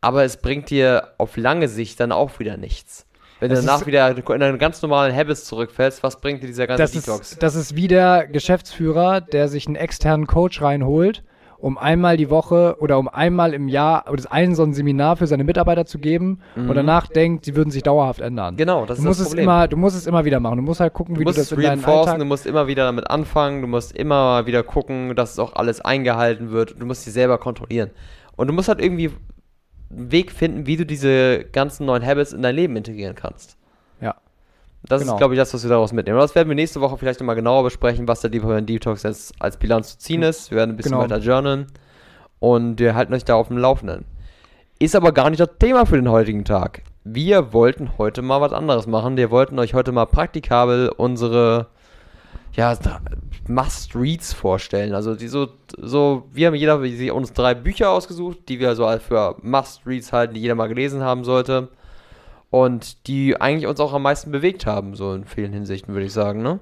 aber 0.00 0.22
es 0.22 0.36
bringt 0.36 0.70
dir 0.70 1.14
auf 1.18 1.36
lange 1.36 1.66
Sicht 1.66 1.98
dann 1.98 2.12
auch 2.12 2.38
wieder 2.38 2.56
nichts. 2.56 3.06
Wenn 3.40 3.50
das 3.50 3.62
du 3.62 3.66
danach 3.66 3.86
wieder 3.86 4.16
in 4.16 4.38
deine 4.38 4.56
ganz 4.56 4.82
normalen 4.82 5.12
Habits 5.12 5.46
zurückfällst, 5.46 6.04
was 6.04 6.20
bringt 6.20 6.44
dir 6.44 6.46
dieser 6.46 6.68
ganze 6.68 6.84
das 6.84 6.92
Detox? 6.92 7.32
Ist, 7.32 7.42
das 7.42 7.56
ist 7.56 7.74
wie 7.74 7.88
der 7.88 8.28
Geschäftsführer, 8.28 9.20
der 9.20 9.48
sich 9.48 9.66
einen 9.66 9.74
externen 9.74 10.28
Coach 10.28 10.62
reinholt 10.62 11.24
um 11.60 11.76
einmal 11.76 12.16
die 12.16 12.30
Woche 12.30 12.76
oder 12.78 12.98
um 12.98 13.08
einmal 13.08 13.52
im 13.52 13.68
Jahr 13.68 14.04
oder 14.10 14.22
ein 14.30 14.54
so 14.54 14.62
ein 14.62 14.72
Seminar 14.72 15.16
für 15.16 15.26
seine 15.26 15.42
Mitarbeiter 15.42 15.86
zu 15.86 15.98
geben 15.98 16.40
mhm. 16.54 16.70
und 16.70 16.76
danach 16.76 17.08
denkt, 17.08 17.44
sie 17.44 17.56
würden 17.56 17.70
sich 17.70 17.82
dauerhaft 17.82 18.20
ändern. 18.20 18.56
Genau, 18.56 18.86
das 18.86 18.98
du 18.98 19.02
ist 19.02 19.06
musst 19.08 19.20
das 19.20 19.28
Problem. 19.28 19.48
Es 19.48 19.54
immer, 19.54 19.68
du 19.68 19.76
musst 19.76 19.96
es 19.96 20.06
immer 20.06 20.24
wieder 20.24 20.38
machen. 20.38 20.56
Du 20.56 20.62
musst 20.62 20.80
halt 20.80 20.94
gucken, 20.94 21.16
du 21.16 21.20
wie 21.20 21.24
du 21.24 21.32
das 21.32 21.50
in 21.50 21.60
deinen 21.60 21.84
Alltag... 21.84 22.18
Du 22.18 22.24
musst 22.24 22.46
immer 22.46 22.68
wieder 22.68 22.84
damit 22.84 23.10
anfangen, 23.10 23.60
du 23.60 23.66
musst 23.66 23.96
immer 23.96 24.46
wieder 24.46 24.62
gucken, 24.62 25.16
dass 25.16 25.32
es 25.32 25.38
auch 25.40 25.56
alles 25.56 25.80
eingehalten 25.80 26.50
wird. 26.52 26.80
Du 26.80 26.86
musst 26.86 27.04
dich 27.04 27.12
selber 27.12 27.38
kontrollieren. 27.38 27.90
Und 28.36 28.46
du 28.46 28.52
musst 28.52 28.68
halt 28.68 28.80
irgendwie 28.80 29.10
einen 29.90 30.12
Weg 30.12 30.30
finden, 30.30 30.66
wie 30.66 30.76
du 30.76 30.86
diese 30.86 31.44
ganzen 31.52 31.86
neuen 31.86 32.06
Habits 32.06 32.32
in 32.32 32.42
dein 32.42 32.54
Leben 32.54 32.76
integrieren 32.76 33.16
kannst. 33.16 33.57
Das 34.84 35.00
genau. 35.00 35.14
ist, 35.14 35.18
glaube 35.18 35.34
ich, 35.34 35.38
das, 35.38 35.52
was 35.52 35.62
wir 35.62 35.70
daraus 35.70 35.92
mitnehmen. 35.92 36.18
Das 36.18 36.34
werden 36.34 36.48
wir 36.48 36.54
nächste 36.54 36.80
Woche 36.80 36.96
vielleicht 36.96 37.20
nochmal 37.20 37.36
genauer 37.36 37.64
besprechen, 37.64 38.06
was 38.06 38.20
der 38.20 38.30
Deeper 38.30 38.60
Detox 38.60 39.02
jetzt 39.02 39.34
als 39.38 39.56
Bilanz 39.56 39.92
zu 39.92 39.98
ziehen 39.98 40.22
ist. 40.22 40.50
Wir 40.50 40.58
werden 40.58 40.70
ein 40.70 40.76
bisschen 40.76 40.92
genau. 40.92 41.02
weiter 41.02 41.18
journalen 41.18 41.66
und 42.38 42.78
wir 42.78 42.94
halten 42.94 43.12
euch 43.12 43.24
da 43.24 43.34
auf 43.34 43.48
dem 43.48 43.58
Laufenden. 43.58 44.04
Ist 44.78 44.94
aber 44.94 45.12
gar 45.12 45.30
nicht 45.30 45.40
das 45.40 45.50
Thema 45.58 45.86
für 45.86 45.96
den 45.96 46.08
heutigen 46.08 46.44
Tag. 46.44 46.82
Wir 47.02 47.52
wollten 47.52 47.98
heute 47.98 48.22
mal 48.22 48.40
was 48.40 48.52
anderes 48.52 48.86
machen. 48.86 49.16
Wir 49.16 49.30
wollten 49.30 49.58
euch 49.58 49.74
heute 49.74 49.90
mal 49.90 50.06
praktikabel 50.06 50.90
unsere 50.96 51.66
ja, 52.52 52.76
Must-Reads 53.48 54.32
vorstellen. 54.32 54.94
Also 54.94 55.16
die 55.16 55.28
so, 55.28 55.48
so, 55.76 56.24
wir 56.32 56.46
haben 56.46 56.54
jeder 56.54 56.80
uns 57.14 57.32
drei 57.32 57.54
Bücher 57.54 57.90
ausgesucht, 57.90 58.48
die 58.48 58.60
wir 58.60 58.76
so 58.76 58.88
für 58.98 59.36
Must-Reads 59.42 60.12
halten, 60.12 60.34
die 60.34 60.40
jeder 60.40 60.54
mal 60.54 60.68
gelesen 60.68 61.02
haben 61.02 61.24
sollte 61.24 61.68
und 62.50 63.06
die 63.06 63.40
eigentlich 63.40 63.66
uns 63.66 63.80
auch 63.80 63.92
am 63.92 64.02
meisten 64.02 64.30
bewegt 64.30 64.66
haben, 64.66 64.94
so 64.94 65.12
in 65.14 65.24
vielen 65.24 65.52
Hinsichten, 65.52 65.94
würde 65.94 66.06
ich 66.06 66.12
sagen, 66.12 66.42
ne? 66.42 66.60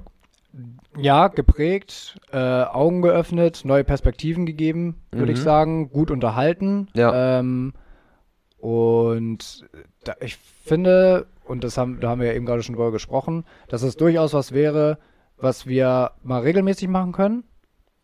Ja, 0.96 1.28
geprägt, 1.28 2.18
äh, 2.32 2.38
Augen 2.38 3.02
geöffnet, 3.02 3.62
neue 3.64 3.84
Perspektiven 3.84 4.46
gegeben, 4.46 4.96
würde 5.10 5.32
mhm. 5.32 5.36
ich 5.36 5.40
sagen, 5.40 5.90
gut 5.90 6.10
unterhalten. 6.10 6.88
Ja. 6.94 7.38
Ähm, 7.38 7.74
und 8.58 9.66
da, 10.04 10.14
ich 10.20 10.36
finde, 10.36 11.26
und 11.44 11.62
das 11.62 11.76
haben, 11.76 12.00
da 12.00 12.08
haben 12.08 12.20
wir 12.20 12.28
ja 12.28 12.34
eben 12.34 12.46
gerade 12.46 12.62
schon 12.62 12.74
drüber 12.74 12.92
gesprochen, 12.92 13.44
dass 13.68 13.82
es 13.82 13.96
durchaus 13.96 14.32
was 14.32 14.52
wäre, 14.52 14.98
was 15.36 15.66
wir 15.66 16.12
mal 16.22 16.40
regelmäßig 16.40 16.88
machen 16.88 17.12
können. 17.12 17.44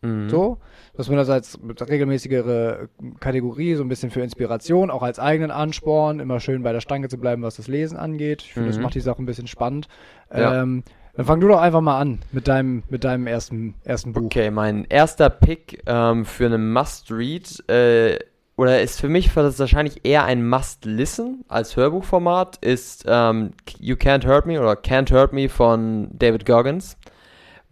Mhm. 0.03 0.29
So, 0.29 0.59
dass 0.95 1.07
man 1.07 1.17
das 1.17 1.29
als 1.29 1.59
regelmäßigere 1.63 2.89
Kategorie, 3.19 3.75
so 3.75 3.83
ein 3.83 3.89
bisschen 3.89 4.11
für 4.11 4.21
Inspiration, 4.21 4.91
auch 4.91 5.01
als 5.01 5.17
eigenen 5.17 5.49
Ansporn, 5.49 6.19
immer 6.19 6.39
schön 6.39 6.61
bei 6.61 6.73
der 6.73 6.81
Stange 6.81 7.09
zu 7.09 7.17
bleiben, 7.17 7.41
was 7.41 7.55
das 7.55 7.67
Lesen 7.67 7.97
angeht. 7.97 8.43
Ich 8.43 8.53
finde, 8.53 8.69
mhm. 8.69 8.73
das 8.73 8.81
macht 8.81 8.95
die 8.95 8.99
Sache 8.99 9.21
ein 9.21 9.25
bisschen 9.25 9.47
spannend. 9.47 9.87
Ja. 10.31 10.61
Ähm, 10.61 10.83
dann 11.15 11.25
fang 11.25 11.39
du 11.39 11.47
doch 11.47 11.61
einfach 11.61 11.81
mal 11.81 11.99
an 11.99 12.19
mit 12.31 12.47
deinem, 12.47 12.83
mit 12.89 13.03
deinem 13.03 13.27
ersten, 13.27 13.75
ersten 13.83 14.13
Buch. 14.13 14.23
Okay, 14.23 14.49
mein 14.49 14.85
erster 14.85 15.29
Pick 15.29 15.83
ähm, 15.85 16.25
für 16.25 16.47
einen 16.47 16.73
Must-Read, 16.73 17.69
äh, 17.69 18.17
oder 18.55 18.81
ist 18.81 18.99
für 18.99 19.09
mich 19.09 19.35
wahrscheinlich 19.35 20.05
eher 20.05 20.25
ein 20.25 20.47
Must-Listen 20.47 21.43
als 21.47 21.75
Hörbuchformat, 21.75 22.57
ist 22.57 23.05
ähm, 23.07 23.51
You 23.79 23.95
Can't 23.95 24.27
Hurt 24.27 24.45
Me 24.45 24.59
oder 24.59 24.73
Can't 24.73 25.11
Hurt 25.11 25.33
Me 25.33 25.49
von 25.49 26.09
David 26.13 26.45
Goggins 26.45 26.97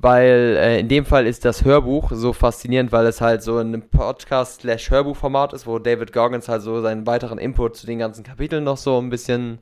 weil 0.02 0.58
äh, 0.58 0.80
in 0.80 0.88
dem 0.88 1.06
Fall 1.06 1.28
ist 1.28 1.46
das 1.46 1.64
Hörbuch 1.64 2.12
so 2.14 2.34
faszinierend, 2.34 2.92
weil 2.92 3.06
es 3.06 3.22
halt 3.22 3.44
so 3.44 3.60
ein 3.60 3.90
Podcast-Hörbuch-Format 3.90 5.54
ist, 5.54 5.68
wo 5.68 5.78
David 5.78 6.12
Goggins 6.12 6.50
halt 6.50 6.64
so 6.64 6.82
seinen 6.82 7.06
weiteren 7.06 7.38
Input 7.38 7.78
zu 7.78 7.86
den 7.86 8.00
ganzen 8.00 8.24
Kapiteln 8.24 8.64
noch 8.64 8.78
so 8.78 9.00
ein 9.00 9.10
bisschen 9.10 9.60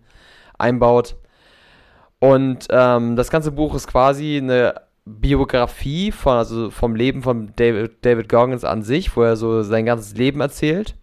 einbaut. 0.57 1.15
Und 2.19 2.67
ähm, 2.69 3.15
das 3.17 3.29
ganze 3.29 3.51
Buch 3.51 3.75
ist 3.75 3.87
quasi 3.87 4.37
eine 4.37 4.75
Biografie 5.05 6.11
von, 6.11 6.37
also 6.37 6.69
vom 6.69 6.95
Leben 6.95 7.21
von 7.21 7.51
David, 7.55 8.05
David 8.05 8.29
Goggins 8.29 8.63
an 8.63 8.83
sich, 8.83 9.15
wo 9.15 9.23
er 9.23 9.35
so 9.35 9.63
sein 9.63 9.85
ganzes 9.85 10.15
Leben 10.15 10.39
erzählt. 10.39 10.95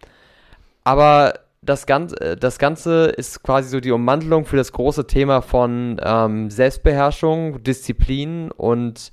Aber 0.85 1.35
das 1.61 1.85
Ganze, 1.85 2.21
äh, 2.21 2.37
das 2.37 2.59
Ganze 2.59 3.07
ist 3.07 3.43
quasi 3.43 3.69
so 3.69 3.81
die 3.81 3.91
Ummantelung 3.91 4.47
für 4.47 4.57
das 4.57 4.73
große 4.73 5.07
Thema 5.07 5.43
von 5.43 6.01
ähm, 6.03 6.51
Selbstbeherrschung, 6.51 7.63
Disziplin 7.63 8.51
und 8.51 9.13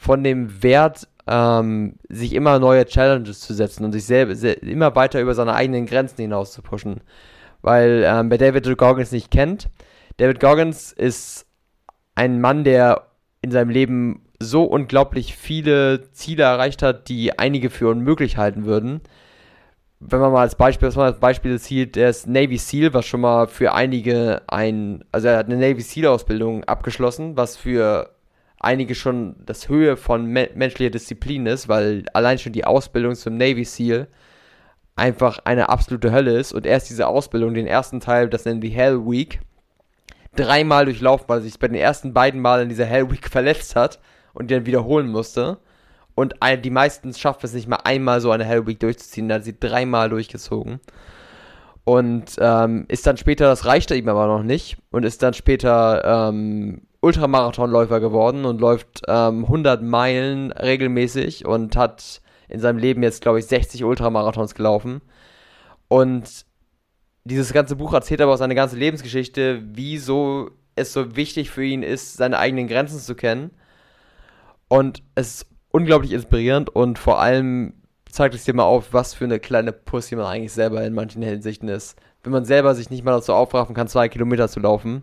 von 0.00 0.24
dem 0.24 0.62
Wert, 0.62 1.08
ähm, 1.26 1.96
sich 2.08 2.32
immer 2.32 2.58
neue 2.58 2.86
Challenges 2.86 3.40
zu 3.40 3.52
setzen 3.52 3.84
und 3.84 3.92
sich 3.92 4.06
selber 4.06 4.32
immer 4.62 4.96
weiter 4.96 5.20
über 5.20 5.34
seine 5.34 5.52
eigenen 5.52 5.84
Grenzen 5.84 6.22
hinaus 6.22 6.52
zu 6.52 6.62
pushen. 6.62 7.02
Weil 7.60 8.02
ähm, 8.06 8.30
wer 8.30 8.38
David 8.38 8.78
Goggins 8.78 9.12
nicht 9.12 9.30
kennt, 9.30 9.68
David 10.16 10.40
Goggins 10.40 10.90
ist 10.92 11.46
ein 12.14 12.40
Mann, 12.40 12.64
der 12.64 13.08
in 13.42 13.50
seinem 13.50 13.68
Leben 13.68 14.24
so 14.38 14.64
unglaublich 14.64 15.36
viele 15.36 16.10
Ziele 16.12 16.44
erreicht 16.44 16.82
hat, 16.82 17.10
die 17.10 17.38
einige 17.38 17.68
für 17.68 17.90
unmöglich 17.90 18.38
halten 18.38 18.64
würden. 18.64 19.02
Wenn 19.98 20.20
man 20.20 20.32
mal 20.32 20.40
als 20.40 20.54
Beispiel, 20.54 20.88
was 20.88 20.96
man 20.96 21.08
als 21.08 21.20
Beispiel 21.20 21.60
zieht, 21.60 21.96
der 21.96 22.08
ist 22.08 22.26
Navy 22.26 22.56
SEAL, 22.56 22.94
was 22.94 23.04
schon 23.04 23.20
mal 23.20 23.48
für 23.48 23.74
einige 23.74 24.40
ein, 24.46 25.04
also 25.12 25.28
er 25.28 25.36
hat 25.36 25.46
eine 25.46 25.58
Navy 25.58 25.82
SEAL 25.82 26.06
Ausbildung 26.06 26.64
abgeschlossen, 26.64 27.36
was 27.36 27.58
für 27.58 28.08
einige 28.60 28.94
schon 28.94 29.36
das 29.44 29.68
Höhe 29.68 29.96
von 29.96 30.26
me 30.26 30.50
menschlicher 30.54 30.90
Disziplin 30.90 31.46
ist, 31.46 31.68
weil 31.68 32.04
allein 32.12 32.38
schon 32.38 32.52
die 32.52 32.64
Ausbildung 32.64 33.14
zum 33.16 33.36
Navy 33.36 33.64
SEAL 33.64 34.06
einfach 34.94 35.40
eine 35.44 35.70
absolute 35.70 36.12
Hölle 36.12 36.38
ist 36.38 36.52
und 36.52 36.66
erst 36.66 36.90
diese 36.90 37.08
Ausbildung, 37.08 37.54
den 37.54 37.66
ersten 37.66 38.00
Teil, 38.00 38.28
das 38.28 38.44
nennen 38.44 38.62
wir 38.62 38.70
Hell 38.70 39.00
Week, 39.06 39.40
dreimal 40.36 40.84
durchlaufen, 40.84 41.24
weil 41.28 41.38
er 41.38 41.42
sich 41.42 41.58
bei 41.58 41.68
den 41.68 41.76
ersten 41.76 42.12
beiden 42.12 42.40
Malen 42.40 42.64
in 42.64 42.68
dieser 42.68 42.84
Hell 42.84 43.10
Week 43.10 43.26
verletzt 43.28 43.74
hat 43.76 43.98
und 44.34 44.50
die 44.50 44.54
dann 44.54 44.66
wiederholen 44.66 45.08
musste. 45.08 45.58
Und 46.14 46.34
die 46.62 46.70
meisten 46.70 47.14
schaffen 47.14 47.46
es 47.46 47.54
nicht 47.54 47.66
mal 47.66 47.80
einmal 47.84 48.20
so 48.20 48.30
eine 48.30 48.44
Hell 48.44 48.66
Week 48.66 48.78
durchzuziehen, 48.78 49.28
da 49.28 49.36
hat 49.36 49.44
sie 49.44 49.58
dreimal 49.58 50.10
durchgezogen. 50.10 50.80
Und 51.84 52.36
ähm, 52.38 52.84
ist 52.88 53.06
dann 53.06 53.16
später, 53.16 53.46
das 53.46 53.64
reichte 53.64 53.96
ihm 53.96 54.08
aber 54.08 54.26
noch 54.26 54.42
nicht, 54.42 54.76
und 54.90 55.04
ist 55.04 55.22
dann 55.22 55.32
später 55.32 56.28
ähm, 56.28 56.82
Ultramarathonläufer 57.00 58.00
geworden 58.00 58.44
und 58.44 58.60
läuft 58.60 59.02
ähm, 59.08 59.44
100 59.44 59.82
Meilen 59.82 60.52
regelmäßig 60.52 61.46
und 61.46 61.76
hat 61.76 62.20
in 62.48 62.60
seinem 62.60 62.78
Leben 62.78 63.02
jetzt, 63.02 63.22
glaube 63.22 63.38
ich, 63.38 63.46
60 63.46 63.84
Ultramarathons 63.84 64.54
gelaufen. 64.54 65.00
Und 65.88 66.44
dieses 67.24 67.52
ganze 67.52 67.76
Buch 67.76 67.92
erzählt 67.92 68.20
aber 68.20 68.34
auch 68.34 68.38
seine 68.38 68.54
ganze 68.54 68.76
Lebensgeschichte, 68.76 69.62
wieso 69.64 70.50
es 70.74 70.92
so 70.92 71.16
wichtig 71.16 71.50
für 71.50 71.64
ihn 71.64 71.82
ist, 71.82 72.14
seine 72.16 72.38
eigenen 72.38 72.66
Grenzen 72.66 72.98
zu 72.98 73.14
kennen. 73.14 73.50
Und 74.68 75.02
es 75.14 75.42
ist 75.42 75.46
unglaublich 75.70 76.12
inspirierend 76.12 76.70
und 76.70 76.98
vor 76.98 77.20
allem 77.20 77.74
zeigt 78.10 78.34
es 78.34 78.44
dir 78.44 78.54
mal 78.54 78.64
auf, 78.64 78.92
was 78.92 79.14
für 79.14 79.24
eine 79.24 79.40
kleine 79.40 79.72
Pussy 79.72 80.16
man 80.16 80.26
eigentlich 80.26 80.52
selber 80.52 80.84
in 80.84 80.94
manchen 80.94 81.22
Hinsichten 81.22 81.68
ist. 81.68 81.96
Wenn 82.22 82.32
man 82.32 82.44
selber 82.44 82.74
sich 82.74 82.90
nicht 82.90 83.04
mal 83.04 83.12
dazu 83.12 83.32
aufraffen 83.32 83.74
kann, 83.74 83.88
zwei 83.88 84.08
Kilometer 84.08 84.48
zu 84.48 84.60
laufen 84.60 85.02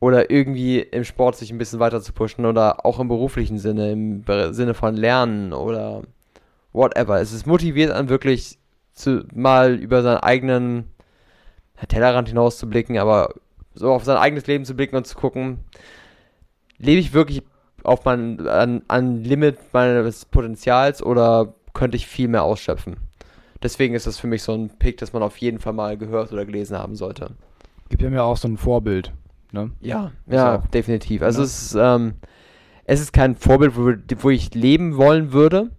oder 0.00 0.30
irgendwie 0.30 0.80
im 0.80 1.04
Sport 1.04 1.36
sich 1.36 1.50
ein 1.50 1.58
bisschen 1.58 1.80
weiter 1.80 2.00
zu 2.00 2.12
pushen 2.12 2.46
oder 2.46 2.84
auch 2.86 3.00
im 3.00 3.08
beruflichen 3.08 3.58
Sinne, 3.58 3.92
im 3.92 4.24
Sinne 4.52 4.74
von 4.74 4.96
Lernen 4.96 5.52
oder 5.52 6.02
whatever. 6.72 7.20
Es 7.20 7.32
ist 7.32 7.46
motiviert 7.46 7.90
an 7.90 8.08
wirklich 8.08 8.58
zu, 8.92 9.24
mal 9.34 9.74
über 9.74 10.02
seinen 10.02 10.18
eigenen 10.18 10.84
Tellerrand 11.88 12.28
hinaus 12.28 12.58
zu 12.58 12.68
blicken, 12.68 12.98
aber 12.98 13.34
so 13.74 13.92
auf 13.92 14.04
sein 14.04 14.16
eigenes 14.16 14.46
Leben 14.46 14.64
zu 14.64 14.74
blicken 14.74 14.96
und 14.96 15.06
zu 15.06 15.16
gucken, 15.16 15.58
lebe 16.78 17.00
ich 17.00 17.12
wirklich 17.12 17.42
auf 17.84 18.04
mein, 18.04 18.46
an, 18.48 18.82
an 18.88 19.22
Limit 19.22 19.58
meines 19.72 20.24
Potenzials 20.24 21.02
oder 21.02 21.54
könnte 21.74 21.96
ich 21.96 22.06
viel 22.06 22.28
mehr 22.28 22.42
ausschöpfen? 22.42 22.96
Deswegen 23.62 23.94
ist 23.94 24.06
das 24.06 24.18
für 24.18 24.26
mich 24.26 24.42
so 24.42 24.52
ein 24.52 24.70
Pick, 24.78 24.98
das 24.98 25.12
man 25.12 25.22
auf 25.22 25.36
jeden 25.38 25.58
Fall 25.58 25.72
mal 25.72 25.96
gehört 25.96 26.32
oder 26.32 26.44
gelesen 26.44 26.78
haben 26.78 26.94
sollte. 26.94 27.30
Gibt 27.88 28.02
ja 28.02 28.10
mir 28.10 28.22
auch 28.22 28.36
so 28.36 28.46
ein 28.46 28.56
Vorbild, 28.56 29.12
ne? 29.52 29.70
Ja, 29.80 30.12
ja, 30.26 30.58
definitiv. 30.72 31.22
Also 31.22 31.40
ja. 31.40 31.44
es 31.44 31.62
ist, 31.62 31.76
ähm, 31.78 32.14
es 32.84 33.00
ist 33.00 33.12
kein 33.12 33.34
Vorbild, 33.34 33.76
wo, 33.76 33.92
wo 34.22 34.30
ich 34.30 34.54
leben 34.54 34.96
wollen 34.96 35.32
würde, 35.32 35.70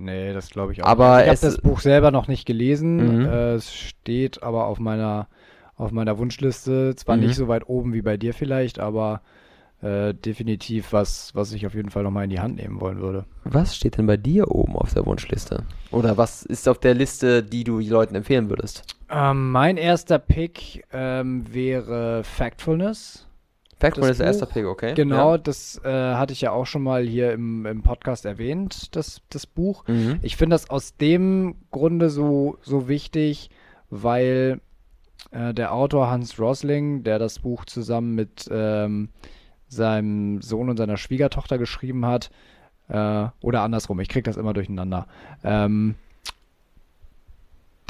Nee, 0.00 0.32
das 0.32 0.48
glaube 0.48 0.72
ich 0.72 0.82
auch. 0.82 0.86
Aber 0.86 1.16
nicht. 1.16 1.24
ich 1.24 1.28
habe 1.28 1.52
das 1.52 1.60
Buch 1.60 1.80
selber 1.80 2.10
noch 2.10 2.26
nicht 2.26 2.46
gelesen. 2.46 3.18
Mhm. 3.18 3.26
Äh, 3.26 3.52
es 3.52 3.74
steht 3.74 4.42
aber 4.42 4.66
auf 4.66 4.78
meiner, 4.78 5.28
auf 5.76 5.92
meiner 5.92 6.16
Wunschliste. 6.16 6.94
Zwar 6.96 7.16
mhm. 7.16 7.24
nicht 7.24 7.34
so 7.34 7.48
weit 7.48 7.68
oben 7.68 7.92
wie 7.92 8.00
bei 8.00 8.16
dir 8.16 8.32
vielleicht, 8.32 8.78
aber 8.78 9.20
äh, 9.82 10.12
definitiv 10.14 10.92
was, 10.92 11.34
was 11.34 11.52
ich 11.52 11.66
auf 11.66 11.74
jeden 11.74 11.90
Fall 11.90 12.02
nochmal 12.02 12.24
in 12.24 12.30
die 12.30 12.40
Hand 12.40 12.56
nehmen 12.56 12.80
wollen 12.80 13.00
würde. 13.00 13.24
Was 13.44 13.74
steht 13.74 13.96
denn 13.96 14.06
bei 14.06 14.16
dir 14.16 14.50
oben 14.50 14.76
auf 14.76 14.92
der 14.92 15.06
Wunschliste? 15.06 15.64
Oder 15.90 16.16
was 16.16 16.42
ist 16.42 16.68
auf 16.68 16.78
der 16.78 16.94
Liste, 16.94 17.42
die 17.42 17.64
du 17.64 17.80
Leuten 17.80 18.14
empfehlen 18.14 18.50
würdest? 18.50 18.84
Ähm, 19.10 19.50
mein 19.50 19.76
erster 19.76 20.18
Pick 20.18 20.84
ähm, 20.92 21.44
wäre 21.52 22.22
Factfulness. 22.24 23.26
Factful 23.80 24.10
ist 24.10 24.20
der 24.20 24.26
erste 24.26 24.44
Pick, 24.44 24.66
okay. 24.66 24.92
Genau, 24.94 25.32
ja. 25.32 25.38
das 25.38 25.80
äh, 25.82 25.88
hatte 25.88 26.34
ich 26.34 26.42
ja 26.42 26.52
auch 26.52 26.66
schon 26.66 26.82
mal 26.82 27.02
hier 27.02 27.32
im, 27.32 27.64
im 27.64 27.82
Podcast 27.82 28.26
erwähnt, 28.26 28.94
das, 28.94 29.22
das 29.30 29.46
Buch. 29.46 29.84
Mhm. 29.88 30.18
Ich 30.20 30.36
finde 30.36 30.54
das 30.54 30.68
aus 30.68 30.98
dem 30.98 31.54
Grunde 31.70 32.10
so, 32.10 32.58
so 32.60 32.88
wichtig, 32.88 33.48
weil 33.88 34.60
äh, 35.30 35.54
der 35.54 35.72
Autor 35.72 36.10
Hans 36.10 36.38
Rosling, 36.38 37.04
der 37.04 37.18
das 37.18 37.38
Buch 37.38 37.64
zusammen 37.64 38.14
mit 38.14 38.46
ähm, 38.52 39.08
seinem 39.70 40.42
Sohn 40.42 40.68
und 40.68 40.76
seiner 40.76 40.96
Schwiegertochter 40.96 41.56
geschrieben 41.58 42.04
hat, 42.04 42.30
äh, 42.88 43.26
oder 43.40 43.62
andersrum, 43.62 44.00
ich 44.00 44.08
kriege 44.08 44.24
das 44.28 44.36
immer 44.36 44.52
durcheinander. 44.52 45.06
Ähm, 45.42 45.94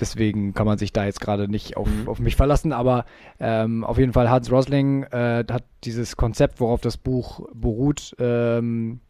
Deswegen 0.01 0.55
kann 0.55 0.67
man 0.67 0.79
sich 0.79 0.93
da 0.93 1.05
jetzt 1.05 1.21
gerade 1.21 1.47
nicht 1.47 1.77
auf, 1.77 1.87
mhm. 1.87 2.09
auf 2.09 2.19
mich 2.19 2.35
verlassen, 2.35 2.73
aber 2.73 3.05
ähm, 3.39 3.85
auf 3.85 3.99
jeden 3.99 4.15
Fall 4.15 4.31
Hans 4.31 4.51
Rosling 4.51 5.03
äh, 5.05 5.45
hat 5.51 5.65
dieses 5.85 6.17
Konzept, 6.17 6.59
worauf 6.59 6.81
das 6.81 6.97
Buch 6.97 7.47
beruht, 7.53 8.17
ähm, 8.19 9.01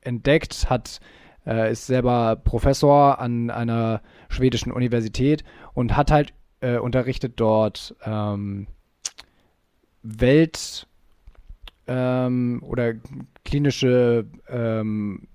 entdeckt, 0.00 0.68
hat, 0.68 0.98
äh, 1.46 1.70
ist 1.70 1.86
selber 1.86 2.34
Professor 2.34 3.20
an 3.20 3.50
einer 3.50 4.02
schwedischen 4.28 4.72
Universität 4.72 5.44
und 5.72 5.96
hat 5.96 6.10
halt 6.10 6.34
äh, 6.60 6.78
unterrichtet 6.78 7.34
dort 7.36 7.94
ähm, 8.04 8.66
Welt 10.02 10.88
ähm, 11.88 12.62
oder 12.62 12.94
klinische 13.44 14.26
ähm, 14.48 15.26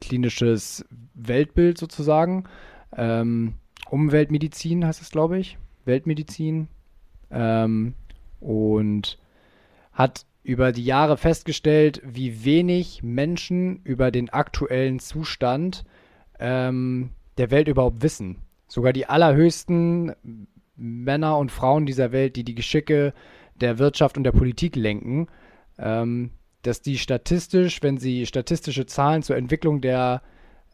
klinisches 0.00 0.84
Weltbild 1.14 1.78
sozusagen. 1.78 2.44
Ähm, 2.96 3.54
Umweltmedizin 3.90 4.86
heißt 4.86 5.02
es, 5.02 5.10
glaube 5.10 5.38
ich. 5.38 5.58
Weltmedizin. 5.84 6.68
Ähm, 7.30 7.94
und 8.40 9.18
hat 9.92 10.26
über 10.42 10.72
die 10.72 10.84
Jahre 10.84 11.16
festgestellt, 11.16 12.02
wie 12.04 12.44
wenig 12.44 13.02
Menschen 13.02 13.80
über 13.82 14.10
den 14.10 14.30
aktuellen 14.30 14.98
Zustand 14.98 15.84
ähm, 16.38 17.10
der 17.38 17.50
Welt 17.50 17.68
überhaupt 17.68 18.02
wissen. 18.02 18.36
Sogar 18.68 18.92
die 18.92 19.06
allerhöchsten 19.06 20.14
Männer 20.76 21.38
und 21.38 21.50
Frauen 21.50 21.86
dieser 21.86 22.12
Welt, 22.12 22.36
die 22.36 22.44
die 22.44 22.54
Geschicke 22.54 23.14
der 23.60 23.78
Wirtschaft 23.78 24.16
und 24.16 24.24
der 24.24 24.32
Politik 24.32 24.76
lenken, 24.76 25.28
ähm, 25.78 26.30
dass 26.62 26.80
die 26.82 26.98
statistisch, 26.98 27.82
wenn 27.82 27.98
sie 27.98 28.26
statistische 28.26 28.86
Zahlen 28.86 29.22
zur 29.22 29.36
Entwicklung 29.36 29.80
der 29.80 30.22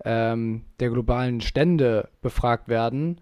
ähm, 0.05 0.65
der 0.79 0.91
globalen 0.91 1.41
Stände 1.41 2.09
befragt 2.23 2.69
werden, 2.69 3.21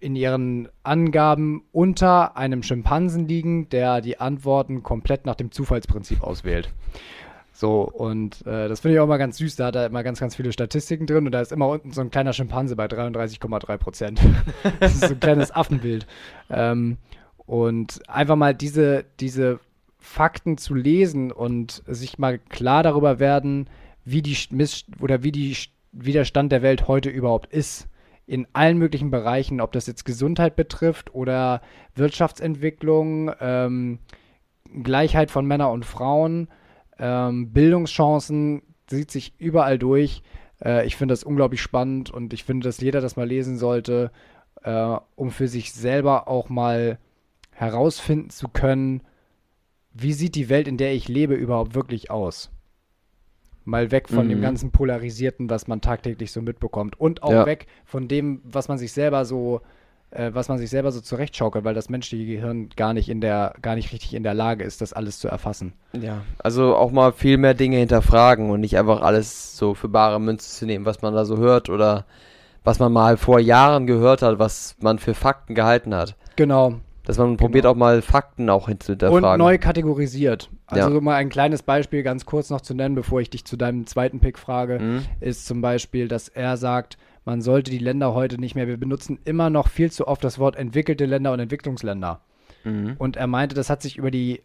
in 0.00 0.16
ihren 0.16 0.68
Angaben 0.82 1.64
unter 1.72 2.36
einem 2.36 2.62
Schimpansen 2.62 3.26
liegen, 3.26 3.68
der 3.68 4.00
die 4.00 4.18
Antworten 4.18 4.82
komplett 4.82 5.26
nach 5.26 5.34
dem 5.34 5.50
Zufallsprinzip 5.50 6.22
auswählt. 6.22 6.72
So, 7.52 7.82
und 7.82 8.44
äh, 8.46 8.68
das 8.68 8.80
finde 8.80 8.96
ich 8.96 9.00
auch 9.00 9.06
mal 9.06 9.16
ganz 9.16 9.38
süß. 9.38 9.56
Da 9.56 9.66
hat 9.66 9.76
er 9.76 9.86
immer 9.86 10.02
ganz, 10.02 10.18
ganz 10.18 10.34
viele 10.34 10.52
Statistiken 10.52 11.06
drin 11.06 11.26
und 11.26 11.32
da 11.32 11.40
ist 11.40 11.52
immer 11.52 11.68
unten 11.68 11.92
so 11.92 12.00
ein 12.00 12.10
kleiner 12.10 12.32
Schimpanse 12.32 12.74
bei 12.74 12.86
33,3 12.86 13.78
Prozent. 13.78 14.20
das 14.80 14.94
ist 14.94 15.00
so 15.02 15.14
ein 15.14 15.20
kleines 15.20 15.54
Affenbild. 15.54 16.06
Ähm, 16.50 16.98
und 17.46 18.00
einfach 18.08 18.36
mal 18.36 18.54
diese, 18.54 19.04
diese 19.20 19.60
Fakten 20.04 20.58
zu 20.58 20.74
lesen 20.74 21.32
und 21.32 21.82
sich 21.86 22.18
mal 22.18 22.38
klar 22.38 22.82
darüber 22.82 23.18
werden, 23.18 23.70
wie 24.04 24.20
die 24.20 24.36
Miss 24.50 24.84
oder 25.00 25.22
wie 25.22 25.32
die 25.32 25.56
wie 25.92 26.12
der 26.12 26.24
Stand 26.26 26.52
der 26.52 26.60
Welt 26.60 26.88
heute 26.88 27.08
überhaupt 27.08 27.52
ist. 27.52 27.88
In 28.26 28.46
allen 28.52 28.78
möglichen 28.78 29.10
Bereichen, 29.10 29.60
ob 29.60 29.72
das 29.72 29.86
jetzt 29.86 30.04
Gesundheit 30.04 30.56
betrifft 30.56 31.14
oder 31.14 31.62
Wirtschaftsentwicklung, 31.94 33.30
ähm, 33.40 33.98
Gleichheit 34.82 35.30
von 35.30 35.46
Männern 35.46 35.70
und 35.70 35.84
Frauen, 35.84 36.48
ähm, 36.98 37.52
Bildungschancen, 37.52 38.62
sieht 38.90 39.10
sich 39.10 39.34
überall 39.38 39.78
durch. 39.78 40.22
Äh, 40.62 40.86
ich 40.86 40.96
finde 40.96 41.12
das 41.12 41.24
unglaublich 41.24 41.62
spannend 41.62 42.10
und 42.10 42.34
ich 42.34 42.44
finde, 42.44 42.68
dass 42.68 42.80
jeder 42.80 43.00
das 43.00 43.16
mal 43.16 43.26
lesen 43.26 43.56
sollte, 43.56 44.10
äh, 44.62 44.96
um 45.14 45.30
für 45.30 45.48
sich 45.48 45.72
selber 45.72 46.28
auch 46.28 46.48
mal 46.48 46.98
herausfinden 47.52 48.30
zu 48.30 48.48
können, 48.48 49.02
wie 49.94 50.12
sieht 50.12 50.34
die 50.34 50.48
Welt, 50.48 50.68
in 50.68 50.76
der 50.76 50.92
ich 50.94 51.08
lebe, 51.08 51.34
überhaupt 51.34 51.74
wirklich 51.74 52.10
aus. 52.10 52.50
Mal 53.64 53.90
weg 53.90 54.10
von 54.10 54.26
mhm. 54.26 54.30
dem 54.30 54.42
ganzen 54.42 54.70
Polarisierten, 54.72 55.48
was 55.48 55.68
man 55.68 55.80
tagtäglich 55.80 56.32
so 56.32 56.42
mitbekommt. 56.42 57.00
Und 57.00 57.22
auch 57.22 57.30
ja. 57.30 57.46
weg 57.46 57.66
von 57.86 58.08
dem, 58.08 58.42
was 58.44 58.68
man 58.68 58.76
sich 58.76 58.92
selber 58.92 59.24
so 59.24 59.62
äh, 60.14 60.30
was 60.32 60.48
man 60.48 60.58
sich 60.58 60.70
selber 60.70 60.92
so 60.92 61.00
zurechtschaukelt, 61.00 61.64
weil 61.64 61.74
das 61.74 61.88
menschliche 61.88 62.24
Gehirn 62.24 62.68
gar 62.76 62.94
nicht 62.94 63.08
in 63.08 63.20
der, 63.20 63.54
gar 63.62 63.74
nicht 63.74 63.92
richtig 63.92 64.14
in 64.14 64.22
der 64.22 64.34
Lage 64.34 64.64
ist, 64.64 64.80
das 64.80 64.92
alles 64.92 65.18
zu 65.18 65.28
erfassen. 65.28 65.72
Ja, 65.92 66.22
also 66.38 66.76
auch 66.76 66.92
mal 66.92 67.12
viel 67.12 67.36
mehr 67.36 67.54
Dinge 67.54 67.78
hinterfragen 67.78 68.50
und 68.50 68.60
nicht 68.60 68.78
einfach 68.78 69.02
alles 69.02 69.56
so 69.56 69.74
für 69.74 69.88
bare 69.88 70.20
Münze 70.20 70.50
zu 70.50 70.66
nehmen, 70.66 70.86
was 70.86 71.02
man 71.02 71.14
da 71.14 71.24
so 71.24 71.38
hört 71.38 71.68
oder 71.68 72.06
was 72.62 72.78
man 72.78 72.92
mal 72.92 73.16
vor 73.16 73.40
Jahren 73.40 73.86
gehört 73.86 74.22
hat, 74.22 74.38
was 74.38 74.76
man 74.80 74.98
für 74.98 75.14
Fakten 75.14 75.54
gehalten 75.54 75.94
hat. 75.94 76.16
Genau. 76.36 76.74
Dass 77.04 77.18
man 77.18 77.36
probiert 77.36 77.64
genau. 77.64 77.72
auch 77.72 77.76
mal 77.76 78.00
Fakten 78.00 78.48
auch 78.48 78.66
hinzuhinterfragen. 78.66 79.24
Und 79.24 79.38
neu 79.38 79.58
kategorisiert. 79.58 80.50
Also 80.66 80.94
ja. 80.94 81.00
mal 81.00 81.16
ein 81.16 81.28
kleines 81.28 81.62
Beispiel 81.62 82.02
ganz 82.02 82.24
kurz 82.24 82.48
noch 82.48 82.62
zu 82.62 82.74
nennen, 82.74 82.94
bevor 82.94 83.20
ich 83.20 83.28
dich 83.28 83.44
zu 83.44 83.56
deinem 83.56 83.86
zweiten 83.86 84.20
Pick 84.20 84.38
frage, 84.38 84.78
mhm. 84.78 85.02
ist 85.20 85.46
zum 85.46 85.60
Beispiel, 85.60 86.08
dass 86.08 86.28
er 86.28 86.56
sagt, 86.56 86.96
man 87.26 87.42
sollte 87.42 87.70
die 87.70 87.78
Länder 87.78 88.14
heute 88.14 88.38
nicht 88.38 88.54
mehr, 88.54 88.68
wir 88.68 88.78
benutzen 88.78 89.18
immer 89.24 89.50
noch 89.50 89.68
viel 89.68 89.92
zu 89.92 90.08
oft 90.08 90.24
das 90.24 90.38
Wort 90.38 90.56
entwickelte 90.56 91.04
Länder 91.04 91.32
und 91.32 91.40
Entwicklungsländer. 91.40 92.20
Mhm. 92.64 92.96
Und 92.98 93.16
er 93.16 93.26
meinte, 93.26 93.54
das 93.54 93.68
hat 93.68 93.82
sich 93.82 93.96
über 93.98 94.10
die 94.10 94.42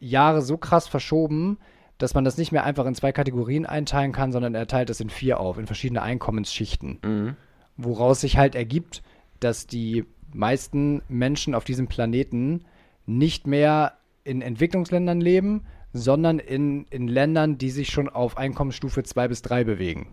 Jahre 0.00 0.42
so 0.42 0.56
krass 0.56 0.88
verschoben, 0.88 1.58
dass 1.98 2.14
man 2.14 2.24
das 2.24 2.38
nicht 2.38 2.52
mehr 2.52 2.64
einfach 2.64 2.86
in 2.86 2.94
zwei 2.94 3.12
Kategorien 3.12 3.66
einteilen 3.66 4.12
kann, 4.12 4.32
sondern 4.32 4.54
er 4.54 4.66
teilt 4.66 4.90
es 4.90 5.00
in 5.00 5.10
vier 5.10 5.40
auf, 5.40 5.58
in 5.58 5.66
verschiedene 5.66 6.02
Einkommensschichten. 6.02 6.98
Mhm. 7.02 7.36
Woraus 7.76 8.20
sich 8.20 8.36
halt 8.36 8.54
ergibt, 8.54 9.02
dass 9.40 9.66
die 9.66 10.04
meisten 10.34 11.02
Menschen 11.08 11.54
auf 11.54 11.64
diesem 11.64 11.86
Planeten 11.86 12.64
nicht 13.06 13.46
mehr 13.46 13.94
in 14.24 14.42
Entwicklungsländern 14.42 15.20
leben, 15.20 15.62
sondern 15.92 16.38
in, 16.38 16.86
in 16.90 17.08
Ländern, 17.08 17.56
die 17.56 17.70
sich 17.70 17.88
schon 17.88 18.08
auf 18.08 18.36
Einkommensstufe 18.36 19.02
2 19.02 19.28
bis 19.28 19.42
3 19.42 19.64
bewegen. 19.64 20.08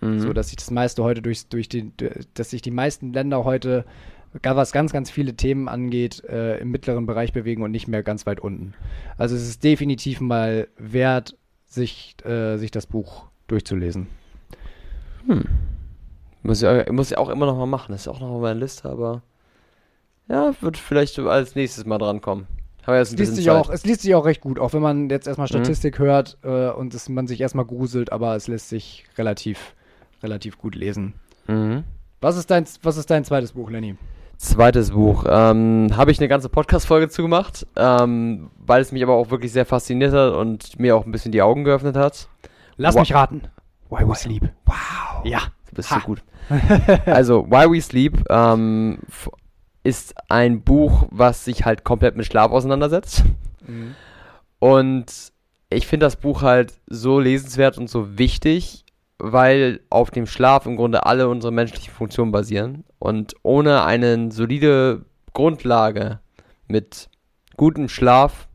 Mhm. 0.00 0.18
So 0.18 0.32
dass 0.32 0.48
sich 0.48 0.56
das 0.56 0.70
meiste 0.70 1.02
heute 1.02 1.22
durch, 1.22 1.48
durch 1.48 1.68
die, 1.68 1.92
dass 2.34 2.50
sich 2.50 2.62
die 2.62 2.72
meisten 2.72 3.12
Länder 3.12 3.44
heute, 3.44 3.84
was 4.42 4.72
ganz, 4.72 4.92
ganz 4.92 5.10
viele 5.10 5.34
Themen 5.34 5.68
angeht, 5.68 6.24
äh, 6.24 6.58
im 6.58 6.70
mittleren 6.70 7.06
Bereich 7.06 7.32
bewegen 7.32 7.62
und 7.62 7.70
nicht 7.70 7.86
mehr 7.86 8.02
ganz 8.02 8.26
weit 8.26 8.40
unten. 8.40 8.74
Also 9.16 9.36
es 9.36 9.48
ist 9.48 9.62
definitiv 9.62 10.20
mal 10.20 10.66
wert, 10.76 11.36
sich, 11.66 12.16
äh, 12.24 12.56
sich 12.56 12.72
das 12.72 12.86
Buch 12.86 13.26
durchzulesen. 13.46 14.08
Hm. 15.26 15.44
Muss 16.42 16.62
ich, 16.62 16.90
muss 16.90 17.10
ich 17.10 17.18
auch 17.18 17.28
immer 17.28 17.46
noch 17.46 17.56
mal 17.56 17.66
machen. 17.66 17.92
Das 17.92 18.02
ist 18.02 18.08
auch 18.08 18.20
noch 18.20 18.30
auf 18.30 18.42
meiner 18.42 18.60
Liste, 18.60 18.88
aber 18.88 19.22
ja, 20.28 20.52
wird 20.60 20.76
vielleicht 20.76 21.18
als 21.18 21.54
nächstes 21.54 21.84
mal 21.84 21.98
drankommen. 21.98 22.46
Aber 22.86 22.98
es, 22.98 23.16
liest 23.16 23.36
sich 23.36 23.50
auch, 23.50 23.70
es 23.70 23.84
liest 23.84 24.02
sich 24.02 24.14
auch 24.14 24.26
recht 24.26 24.42
gut, 24.42 24.58
auch 24.58 24.72
wenn 24.74 24.82
man 24.82 25.08
jetzt 25.08 25.26
erstmal 25.26 25.46
mhm. 25.46 25.64
Statistik 25.64 25.98
mhm. 25.98 26.04
hört 26.04 26.38
äh, 26.42 26.68
und 26.70 26.92
es, 26.94 27.08
man 27.08 27.26
sich 27.26 27.40
erstmal 27.40 27.64
gruselt, 27.64 28.12
aber 28.12 28.36
es 28.36 28.46
lässt 28.46 28.68
sich 28.68 29.04
relativ, 29.16 29.74
relativ 30.22 30.58
gut 30.58 30.74
lesen. 30.74 31.14
Mhm. 31.46 31.84
Was, 32.20 32.36
ist 32.36 32.50
dein, 32.50 32.66
was 32.82 32.96
ist 32.96 33.10
dein 33.10 33.24
zweites 33.24 33.52
Buch, 33.52 33.70
Lenny? 33.70 33.96
Zweites 34.36 34.90
Buch. 34.90 35.24
Ähm, 35.28 35.90
Habe 35.96 36.10
ich 36.10 36.18
eine 36.18 36.28
ganze 36.28 36.48
Podcast-Folge 36.48 37.08
zugemacht, 37.08 37.66
ähm, 37.76 38.50
weil 38.58 38.82
es 38.82 38.92
mich 38.92 39.02
aber 39.02 39.14
auch 39.14 39.30
wirklich 39.30 39.52
sehr 39.52 39.64
fasziniert 39.64 40.12
hat 40.12 40.34
und 40.34 40.78
mir 40.78 40.96
auch 40.96 41.06
ein 41.06 41.12
bisschen 41.12 41.32
die 41.32 41.40
Augen 41.40 41.64
geöffnet 41.64 41.96
hat. 41.96 42.28
Lass 42.76 42.94
wow. 42.94 43.02
mich 43.02 43.14
raten. 43.14 43.42
Why 43.88 44.06
We 44.06 44.14
Sleep. 44.14 44.50
Wow. 44.66 45.24
Ja, 45.24 45.40
du 45.68 45.76
bist 45.76 45.90
ha. 45.90 46.00
so 46.00 46.06
gut. 46.06 46.22
also, 47.06 47.46
Why 47.48 47.70
We 47.70 47.80
Sleep 47.80 48.24
ähm, 48.28 48.98
ist 49.84 50.14
ein 50.30 50.62
Buch, 50.62 51.06
was 51.10 51.44
sich 51.44 51.64
halt 51.64 51.84
komplett 51.84 52.16
mit 52.16 52.26
Schlaf 52.26 52.50
auseinandersetzt. 52.50 53.22
Mhm. 53.66 53.94
Und 54.58 55.32
ich 55.70 55.86
finde 55.86 56.06
das 56.06 56.16
Buch 56.16 56.42
halt 56.42 56.72
so 56.86 57.20
lesenswert 57.20 57.78
und 57.78 57.88
so 57.88 58.18
wichtig, 58.18 58.84
weil 59.18 59.80
auf 59.90 60.10
dem 60.10 60.26
Schlaf 60.26 60.66
im 60.66 60.76
Grunde 60.76 61.06
alle 61.06 61.28
unsere 61.28 61.52
menschlichen 61.52 61.92
Funktionen 61.92 62.32
basieren. 62.32 62.84
Und 62.98 63.34
ohne 63.42 63.84
eine 63.84 64.32
solide 64.32 65.04
Grundlage 65.34 66.20
mit 66.66 67.10
gutem 67.56 67.88
Schlaf 67.88 68.48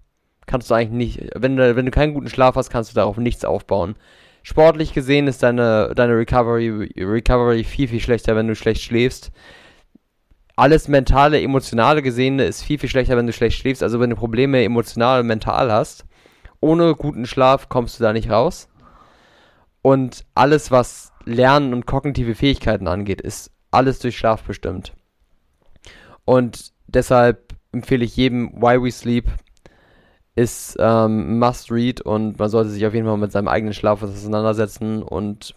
kannst 0.48 0.71
du 0.71 0.74
eigentlich 0.74 1.19
nicht, 1.19 1.31
wenn 1.36 1.55
du, 1.55 1.75
wenn 1.75 1.86
du 1.86 1.91
keinen 1.91 2.15
guten 2.15 2.29
Schlaf 2.29 2.55
hast, 2.55 2.71
kannst 2.71 2.91
du 2.91 2.95
darauf 2.95 3.17
nichts 3.17 3.45
aufbauen. 3.45 3.95
Sportlich 4.41 4.93
gesehen 4.93 5.27
ist 5.27 5.43
deine, 5.43 5.93
deine 5.95 6.17
Recovery, 6.17 6.91
Recovery 6.98 7.63
viel, 7.63 7.88
viel 7.88 8.00
schlechter, 8.00 8.36
wenn 8.36 8.48
du 8.48 8.55
schlecht 8.55 8.81
schläfst 8.81 9.31
alles 10.59 10.89
mentale, 10.89 11.41
emotionale 11.41 12.01
Gesehene 12.01 12.43
ist 12.43 12.63
viel, 12.63 12.77
viel 12.77 12.89
schlechter, 12.89 13.15
wenn 13.15 13.27
du 13.27 13.31
schlecht 13.31 13.57
schläfst. 13.57 13.81
Also 13.81 14.01
wenn 14.01 14.09
du 14.09 14.17
Probleme 14.17 14.61
emotional 14.61 15.21
und 15.21 15.27
mental 15.27 15.71
hast, 15.71 16.05
ohne 16.59 16.95
guten 16.95 17.25
Schlaf 17.25 17.69
kommst 17.69 17.97
du 17.97 18.03
da 18.03 18.12
nicht 18.12 18.29
raus. 18.29 18.67
Und 19.81 20.25
alles, 20.36 20.69
was 20.69 21.13
Lernen 21.23 21.73
und 21.73 21.86
kognitive 21.86 22.36
Fähigkeiten 22.36 22.89
angeht, 22.89 23.21
ist 23.21 23.51
alles 23.71 23.99
durch 23.99 24.17
Schlaf 24.17 24.43
bestimmt. 24.43 24.93
Und 26.25 26.73
deshalb 26.88 27.55
empfehle 27.71 28.03
ich 28.03 28.17
jedem 28.17 28.51
Why 28.62 28.84
We 28.84 28.91
Sleep 28.91 29.31
ist 30.36 30.75
ähm, 30.79 31.39
Must 31.39 31.71
Read 31.71 32.01
und 32.01 32.38
man 32.38 32.49
sollte 32.49 32.69
sich 32.69 32.86
auf 32.86 32.93
jeden 32.93 33.05
Fall 33.05 33.17
mit 33.17 33.31
seinem 33.31 33.47
eigenen 33.47 33.73
Schlaf 33.73 34.03
auseinandersetzen 34.03 35.03
und 35.03 35.55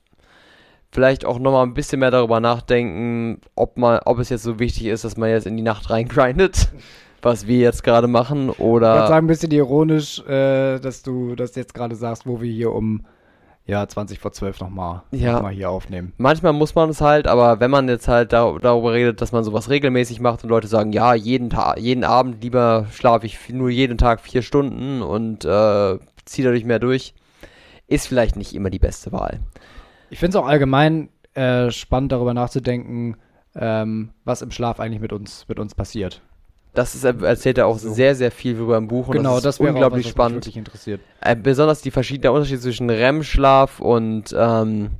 vielleicht 0.92 1.24
auch 1.24 1.38
nochmal 1.38 1.66
ein 1.66 1.74
bisschen 1.74 2.00
mehr 2.00 2.10
darüber 2.10 2.38
nachdenken, 2.38 3.40
ob, 3.56 3.78
man, 3.78 4.00
ob 4.04 4.18
es 4.18 4.28
jetzt 4.28 4.42
so 4.42 4.58
wichtig 4.58 4.86
ist, 4.86 5.04
dass 5.04 5.16
man 5.16 5.30
jetzt 5.30 5.46
in 5.46 5.56
die 5.56 5.62
Nacht 5.62 5.90
reingrindet, 5.90 6.68
was 7.22 7.46
wir 7.46 7.58
jetzt 7.58 7.82
gerade 7.82 8.06
machen, 8.06 8.50
oder... 8.50 8.92
Ich 8.92 8.98
würde 9.00 9.08
sagen, 9.08 9.26
ein 9.26 9.28
bisschen 9.28 9.50
ironisch, 9.50 10.20
äh, 10.26 10.78
dass 10.78 11.02
du 11.02 11.34
das 11.34 11.54
jetzt 11.56 11.74
gerade 11.74 11.96
sagst, 11.96 12.26
wo 12.26 12.40
wir 12.40 12.52
hier 12.52 12.72
um 12.72 13.04
ja, 13.64 13.86
20 13.86 14.18
vor 14.18 14.32
12 14.32 14.60
nochmal 14.60 15.02
ja. 15.12 15.40
noch 15.40 15.48
hier 15.48 15.70
aufnehmen. 15.70 16.12
Manchmal 16.18 16.52
muss 16.52 16.74
man 16.74 16.90
es 16.90 17.00
halt, 17.00 17.28
aber 17.28 17.60
wenn 17.60 17.70
man 17.70 17.88
jetzt 17.88 18.08
halt 18.08 18.32
da, 18.32 18.56
darüber 18.60 18.92
redet, 18.92 19.20
dass 19.20 19.30
man 19.32 19.44
sowas 19.44 19.70
regelmäßig 19.70 20.20
macht 20.20 20.42
und 20.42 20.50
Leute 20.50 20.66
sagen, 20.66 20.92
ja, 20.92 21.14
jeden 21.14 21.48
Tag, 21.48 21.78
jeden 21.78 22.02
Abend 22.02 22.42
lieber 22.42 22.86
schlafe 22.92 23.24
ich 23.24 23.38
nur 23.50 23.70
jeden 23.70 23.98
Tag 23.98 24.20
vier 24.20 24.42
Stunden 24.42 25.00
und 25.00 25.44
äh, 25.44 25.98
ziehe 26.24 26.44
dadurch 26.44 26.64
mehr 26.64 26.80
durch, 26.80 27.14
ist 27.86 28.08
vielleicht 28.08 28.36
nicht 28.36 28.52
immer 28.52 28.68
die 28.68 28.80
beste 28.80 29.12
Wahl. 29.12 29.38
Ich 30.12 30.18
finde 30.18 30.36
es 30.36 30.44
auch 30.44 30.46
allgemein 30.46 31.08
äh, 31.32 31.70
spannend, 31.70 32.12
darüber 32.12 32.34
nachzudenken, 32.34 33.16
ähm, 33.54 34.10
was 34.24 34.42
im 34.42 34.50
Schlaf 34.50 34.78
eigentlich 34.78 35.00
mit 35.00 35.10
uns, 35.10 35.46
mit 35.48 35.58
uns 35.58 35.74
passiert. 35.74 36.20
Das 36.74 36.94
ist, 36.94 37.04
erzählt 37.04 37.56
er 37.56 37.66
auch 37.66 37.78
so. 37.78 37.90
sehr, 37.90 38.14
sehr 38.14 38.30
viel 38.30 38.58
über 38.58 38.76
im 38.76 38.88
Buch 38.88 39.08
und 39.08 39.16
genau, 39.16 39.36
das 39.36 39.38
ist 39.38 39.44
das 39.44 39.60
unglaublich 39.60 40.04
was, 40.04 40.10
was 40.10 40.12
spannend. 40.12 40.46
Mich 40.46 40.56
interessiert. 40.58 41.00
Äh, 41.22 41.34
besonders 41.34 41.80
die 41.80 41.90
verschiedenen 41.90 42.34
Unterschiede 42.34 42.60
zwischen 42.60 42.90
REM-Schlaf 42.90 43.80
und 43.80 44.34
ähm, 44.36 44.90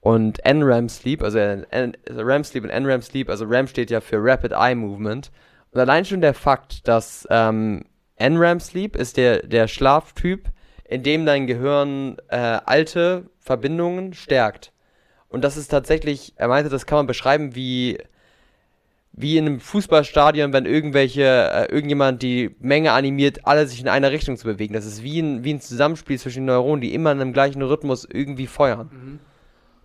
und 0.00 0.38
NREM-Sleep, 0.44 1.20
also 1.24 1.38
REM-Sleep 1.38 2.62
und 2.62 2.70
NREM-Sleep, 2.70 3.28
also 3.28 3.44
REM 3.44 3.66
steht 3.66 3.90
ja 3.90 4.00
für 4.00 4.18
Rapid 4.22 4.52
Eye 4.52 4.76
Movement. 4.76 5.32
Und 5.72 5.80
allein 5.80 6.04
schon 6.04 6.20
der 6.20 6.34
Fakt, 6.34 6.86
dass 6.86 7.26
ähm, 7.28 7.84
NREM-Sleep 8.20 8.94
ist 8.94 9.16
der, 9.16 9.42
der 9.42 9.66
Schlaftyp, 9.66 10.48
in 10.88 11.02
dem 11.02 11.26
dein 11.26 11.46
Gehirn 11.46 12.16
äh, 12.28 12.36
alte 12.36 13.26
Verbindungen 13.38 14.14
stärkt. 14.14 14.72
Und 15.28 15.44
das 15.44 15.58
ist 15.58 15.68
tatsächlich, 15.68 16.32
er 16.36 16.48
meinte, 16.48 16.70
das 16.70 16.86
kann 16.86 16.96
man 16.96 17.06
beschreiben 17.06 17.54
wie, 17.54 17.98
wie 19.12 19.36
in 19.36 19.46
einem 19.46 19.60
Fußballstadion, 19.60 20.54
wenn 20.54 20.64
irgendwelche, 20.64 21.24
äh, 21.24 21.70
irgendjemand 21.70 22.22
die 22.22 22.56
Menge 22.60 22.92
animiert, 22.92 23.46
alle 23.46 23.66
sich 23.66 23.80
in 23.80 23.88
eine 23.88 24.10
Richtung 24.10 24.38
zu 24.38 24.46
bewegen. 24.46 24.72
Das 24.72 24.86
ist 24.86 25.02
wie 25.02 25.20
ein, 25.20 25.44
wie 25.44 25.52
ein 25.52 25.60
Zusammenspiel 25.60 26.18
zwischen 26.18 26.40
den 26.40 26.46
Neuronen, 26.46 26.80
die 26.80 26.94
immer 26.94 27.12
in 27.12 27.20
einem 27.20 27.34
gleichen 27.34 27.60
Rhythmus 27.60 28.08
irgendwie 28.10 28.46
feuern. 28.46 28.88
Mhm. 28.90 29.20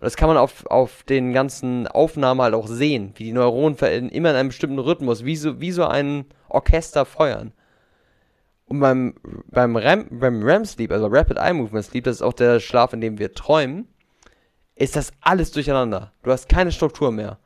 das 0.00 0.16
kann 0.16 0.28
man 0.28 0.38
auf, 0.38 0.64
auf 0.66 1.02
den 1.02 1.34
ganzen 1.34 1.86
Aufnahmen 1.86 2.40
halt 2.40 2.54
auch 2.54 2.66
sehen, 2.66 3.12
wie 3.16 3.24
die 3.24 3.32
Neuronen 3.32 3.76
immer 4.08 4.30
in 4.30 4.36
einem 4.36 4.48
bestimmten 4.48 4.78
Rhythmus, 4.78 5.26
wie 5.26 5.36
so, 5.36 5.60
wie 5.60 5.70
so 5.70 5.84
ein 5.84 6.24
Orchester 6.48 7.04
feuern. 7.04 7.52
Und 8.66 8.80
beim, 8.80 9.14
beim, 9.50 9.76
REM, 9.76 10.08
beim 10.10 10.42
REM 10.42 10.64
Sleep, 10.64 10.90
also 10.90 11.06
Rapid 11.06 11.36
Eye 11.38 11.52
Movement 11.52 11.84
Sleep, 11.84 12.04
das 12.04 12.16
ist 12.16 12.22
auch 12.22 12.32
der 12.32 12.60
Schlaf, 12.60 12.92
in 12.92 13.00
dem 13.00 13.18
wir 13.18 13.34
träumen, 13.34 13.88
ist 14.74 14.96
das 14.96 15.12
alles 15.20 15.52
durcheinander. 15.52 16.12
Du 16.22 16.30
hast 16.30 16.48
keine 16.48 16.72
Struktur 16.72 17.12
mehr. 17.12 17.38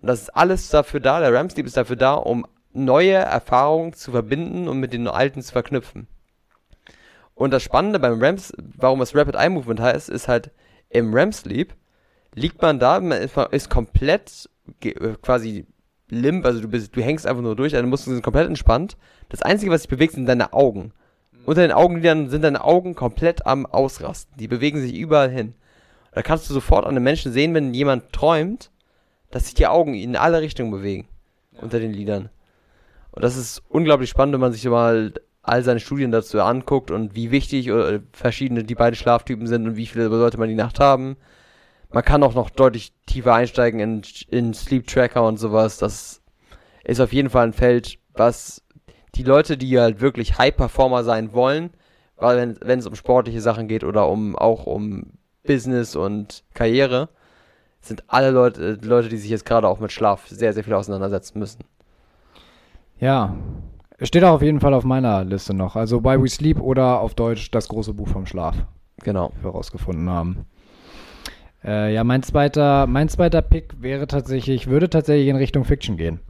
Und 0.00 0.08
das 0.08 0.22
ist 0.22 0.30
alles 0.30 0.68
dafür 0.68 1.00
da, 1.00 1.20
der 1.20 1.32
REM 1.32 1.50
Sleep 1.50 1.66
ist 1.66 1.76
dafür 1.76 1.96
da, 1.96 2.14
um 2.14 2.46
neue 2.72 3.14
Erfahrungen 3.14 3.92
zu 3.92 4.10
verbinden 4.10 4.68
und 4.68 4.80
mit 4.80 4.92
den 4.92 5.08
alten 5.08 5.42
zu 5.42 5.52
verknüpfen. 5.52 6.08
Und 7.34 7.52
das 7.52 7.62
Spannende 7.62 7.98
beim 7.98 8.20
REM, 8.20 8.36
warum 8.76 9.00
es 9.00 9.14
Rapid 9.14 9.36
Eye 9.36 9.48
Movement 9.48 9.80
heißt, 9.80 10.08
ist 10.08 10.28
halt, 10.28 10.50
im 10.88 11.14
REM 11.14 11.32
Sleep 11.32 11.74
liegt 12.34 12.60
man 12.60 12.78
da, 12.78 13.00
man 13.00 13.22
ist, 13.22 13.36
ist 13.36 13.70
komplett 13.70 14.48
quasi 15.22 15.66
limp, 16.10 16.44
also 16.44 16.60
du, 16.60 16.68
bist, 16.68 16.94
du 16.94 17.02
hängst 17.02 17.26
einfach 17.26 17.42
nur 17.42 17.56
durch, 17.56 17.72
deine 17.72 17.86
Muskeln 17.86 18.14
sind 18.14 18.22
komplett 18.22 18.46
entspannt. 18.46 18.96
Das 19.28 19.42
Einzige, 19.42 19.70
was 19.70 19.82
sich 19.82 19.90
bewegt, 19.90 20.14
sind 20.14 20.26
deine 20.26 20.52
Augen. 20.52 20.92
Unter 21.46 21.62
den 21.62 21.72
Augenlidern 21.72 22.28
sind 22.28 22.42
deine 22.42 22.62
Augen 22.62 22.94
komplett 22.94 23.46
am 23.46 23.66
Ausrasten. 23.66 24.36
Die 24.38 24.48
bewegen 24.48 24.80
sich 24.80 24.94
überall 24.94 25.30
hin. 25.30 25.54
Da 26.12 26.22
kannst 26.22 26.48
du 26.48 26.54
sofort 26.54 26.84
an 26.84 26.90
einem 26.90 27.04
Menschen 27.04 27.32
sehen, 27.32 27.54
wenn 27.54 27.72
jemand 27.72 28.12
träumt, 28.12 28.70
dass 29.30 29.46
sich 29.46 29.54
die 29.54 29.66
Augen 29.66 29.94
in 29.94 30.16
alle 30.16 30.40
Richtungen 30.40 30.70
bewegen. 30.70 31.08
Ja. 31.52 31.62
Unter 31.62 31.78
den 31.78 31.92
Lidern. 31.92 32.30
Und 33.12 33.24
das 33.24 33.36
ist 33.36 33.62
unglaublich 33.68 34.10
spannend, 34.10 34.34
wenn 34.34 34.40
man 34.40 34.52
sich 34.52 34.64
mal 34.66 35.12
all 35.42 35.62
seine 35.62 35.80
Studien 35.80 36.10
dazu 36.10 36.40
anguckt 36.40 36.90
und 36.90 37.14
wie 37.14 37.30
wichtig 37.30 37.70
oder 37.70 37.94
äh, 37.94 38.00
verschiedene 38.12 38.62
die 38.64 38.74
beiden 38.74 38.94
Schlaftypen 38.94 39.46
sind 39.46 39.66
und 39.66 39.76
wie 39.76 39.86
viele 39.86 40.08
sollte 40.08 40.38
man 40.38 40.48
die 40.48 40.54
Nacht 40.54 40.80
haben. 40.80 41.16
Man 41.92 42.04
kann 42.04 42.22
auch 42.22 42.34
noch 42.34 42.50
deutlich 42.50 42.92
tiefer 43.06 43.34
einsteigen 43.34 43.80
in, 43.80 44.02
in 44.28 44.54
Sleep 44.54 44.86
Tracker 44.86 45.26
und 45.26 45.38
sowas. 45.38 45.78
Das 45.78 46.22
ist 46.84 47.00
auf 47.00 47.12
jeden 47.12 47.30
Fall 47.30 47.48
ein 47.48 47.52
Feld, 47.52 47.98
was 48.14 48.62
die 49.14 49.22
Leute, 49.24 49.56
die 49.56 49.78
halt 49.78 50.00
wirklich 50.00 50.38
High-Performer 50.38 51.02
sein 51.02 51.32
wollen, 51.32 51.70
weil 52.16 52.56
wenn 52.60 52.78
es 52.78 52.86
um 52.86 52.94
sportliche 52.94 53.40
Sachen 53.40 53.66
geht 53.66 53.82
oder 53.82 54.08
um 54.08 54.36
auch 54.36 54.66
um 54.66 55.14
Business 55.44 55.96
und 55.96 56.44
Karriere, 56.54 57.08
sind 57.80 58.04
alle 58.08 58.30
Leute, 58.30 58.78
Leute, 58.82 59.08
die 59.08 59.16
sich 59.16 59.30
jetzt 59.30 59.46
gerade 59.46 59.66
auch 59.66 59.80
mit 59.80 59.90
Schlaf 59.90 60.28
sehr, 60.28 60.52
sehr 60.52 60.64
viel 60.64 60.74
auseinandersetzen 60.74 61.38
müssen. 61.38 61.64
Ja, 62.98 63.34
steht 64.02 64.22
auch 64.22 64.34
auf 64.34 64.42
jeden 64.42 64.60
Fall 64.60 64.74
auf 64.74 64.84
meiner 64.84 65.24
Liste 65.24 65.54
noch. 65.54 65.76
Also 65.76 66.04
Why 66.04 66.22
We 66.22 66.28
Sleep 66.28 66.60
oder 66.60 67.00
auf 67.00 67.14
Deutsch 67.14 67.50
das 67.50 67.68
große 67.68 67.94
Buch 67.94 68.08
vom 68.08 68.26
Schlaf. 68.26 68.54
Genau. 69.02 69.32
Wir 69.40 69.50
herausgefunden 69.50 70.10
haben. 70.10 70.44
Äh, 71.64 71.94
ja, 71.94 72.04
mein 72.04 72.22
zweiter, 72.22 72.86
mein 72.86 73.08
zweiter 73.08 73.42
Pick 73.42 73.82
wäre 73.82 74.06
tatsächlich, 74.06 74.68
würde 74.68 74.88
tatsächlich 74.88 75.28
in 75.28 75.36
Richtung 75.36 75.64
Fiction 75.64 75.96
gehen. 75.96 76.20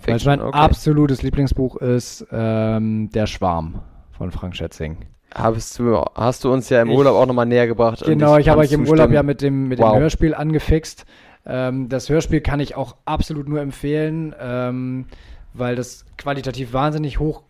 Fiction, 0.00 0.26
Weil 0.26 0.36
mein 0.36 0.46
okay. 0.46 0.58
absolutes 0.58 1.22
Lieblingsbuch 1.22 1.76
ist 1.76 2.26
ähm, 2.30 3.10
Der 3.12 3.26
Schwarm 3.26 3.80
von 4.12 4.30
Frank 4.30 4.54
Schätzing. 4.54 4.98
Hast 5.34 5.78
du, 5.78 6.02
hast 6.14 6.44
du 6.44 6.52
uns 6.52 6.68
ja 6.70 6.80
im 6.80 6.90
ich, 6.90 6.96
Urlaub 6.96 7.16
auch 7.16 7.26
nochmal 7.26 7.46
näher 7.46 7.66
gebracht. 7.66 8.02
Genau, 8.04 8.36
ich, 8.36 8.46
ich 8.46 8.48
habe 8.48 8.60
euch 8.60 8.72
im 8.72 8.88
Urlaub 8.88 9.10
ja 9.10 9.22
mit 9.22 9.42
dem, 9.42 9.68
mit 9.68 9.78
wow. 9.78 9.92
dem 9.92 10.00
Hörspiel 10.00 10.34
angefixt. 10.34 11.04
Ähm, 11.44 11.88
das 11.88 12.08
Hörspiel 12.08 12.40
kann 12.40 12.60
ich 12.60 12.76
auch 12.76 12.96
absolut 13.04 13.48
nur 13.48 13.60
empfehlen, 13.60 14.34
ähm, 14.40 15.06
weil 15.52 15.76
das 15.76 16.06
qualitativ 16.16 16.72
wahnsinnig 16.72 17.18
hoch, 17.18 17.42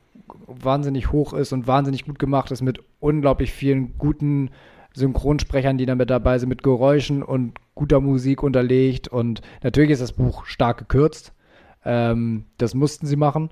wahnsinnig 0.46 1.12
hoch 1.12 1.32
ist 1.34 1.52
und 1.52 1.66
wahnsinnig 1.66 2.04
gut 2.04 2.18
gemacht 2.18 2.50
ist 2.50 2.62
mit 2.62 2.80
unglaublich 3.00 3.52
vielen 3.52 3.96
guten 3.98 4.50
Synchronsprechern, 4.94 5.78
die 5.78 5.86
dann 5.86 5.98
mit 5.98 6.10
dabei 6.10 6.38
sind, 6.38 6.48
mit 6.48 6.62
Geräuschen 6.62 7.22
und 7.22 7.58
guter 7.74 8.00
Musik 8.00 8.42
unterlegt. 8.42 9.08
Und 9.08 9.42
natürlich 9.62 9.90
ist 9.90 10.02
das 10.02 10.12
Buch 10.12 10.44
stark 10.46 10.78
gekürzt. 10.78 11.32
Ähm, 11.84 12.46
das 12.58 12.74
mussten 12.74 13.06
sie 13.06 13.16
machen. 13.16 13.50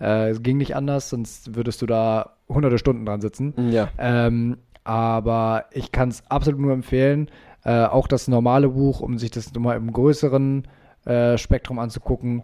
Äh, 0.00 0.30
es 0.30 0.42
ging 0.42 0.56
nicht 0.56 0.76
anders, 0.76 1.10
sonst 1.10 1.54
würdest 1.54 1.82
du 1.82 1.86
da 1.86 2.36
hunderte 2.48 2.78
Stunden 2.78 3.06
dran 3.06 3.20
sitzen. 3.20 3.54
Ja. 3.70 3.88
Ähm, 3.98 4.58
aber 4.84 5.66
ich 5.72 5.92
kann 5.92 6.10
es 6.10 6.22
absolut 6.30 6.60
nur 6.60 6.72
empfehlen. 6.72 7.28
Äh, 7.64 7.84
auch 7.84 8.06
das 8.06 8.28
normale 8.28 8.68
Buch, 8.68 9.00
um 9.00 9.18
sich 9.18 9.30
das 9.30 9.52
nochmal 9.54 9.76
im 9.76 9.92
größeren 9.92 10.68
äh, 11.06 11.38
Spektrum 11.38 11.78
anzugucken. 11.78 12.42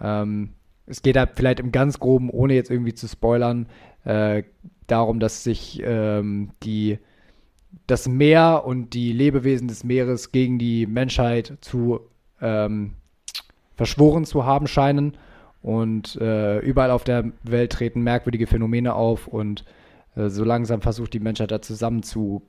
Ähm, 0.00 0.50
es 0.86 1.02
geht 1.02 1.16
da 1.16 1.26
vielleicht 1.26 1.60
im 1.60 1.72
ganz 1.72 1.98
groben, 1.98 2.30
ohne 2.30 2.54
jetzt 2.54 2.70
irgendwie 2.70 2.94
zu 2.94 3.08
spoilern, 3.08 3.66
äh, 4.04 4.42
darum, 4.86 5.20
dass 5.20 5.44
sich 5.44 5.82
ähm, 5.84 6.50
die, 6.62 6.98
das 7.86 8.08
Meer 8.08 8.64
und 8.66 8.94
die 8.94 9.12
Lebewesen 9.12 9.68
des 9.68 9.84
Meeres 9.84 10.32
gegen 10.32 10.58
die 10.58 10.86
Menschheit 10.86 11.58
zu 11.60 12.00
ähm, 12.40 12.94
verschworen 13.76 14.24
zu 14.24 14.44
haben 14.44 14.66
scheinen 14.66 15.16
und 15.62 16.16
äh, 16.16 16.58
überall 16.60 16.90
auf 16.90 17.04
der 17.04 17.32
Welt 17.42 17.72
treten 17.72 18.02
merkwürdige 18.02 18.46
Phänomene 18.46 18.94
auf 18.94 19.26
und 19.26 19.64
äh, 20.16 20.28
so 20.28 20.44
langsam 20.44 20.82
versucht 20.82 21.14
die 21.14 21.20
Menschheit 21.20 21.50
da 21.50 21.62
zusammen 21.62 22.02
zu, 22.02 22.42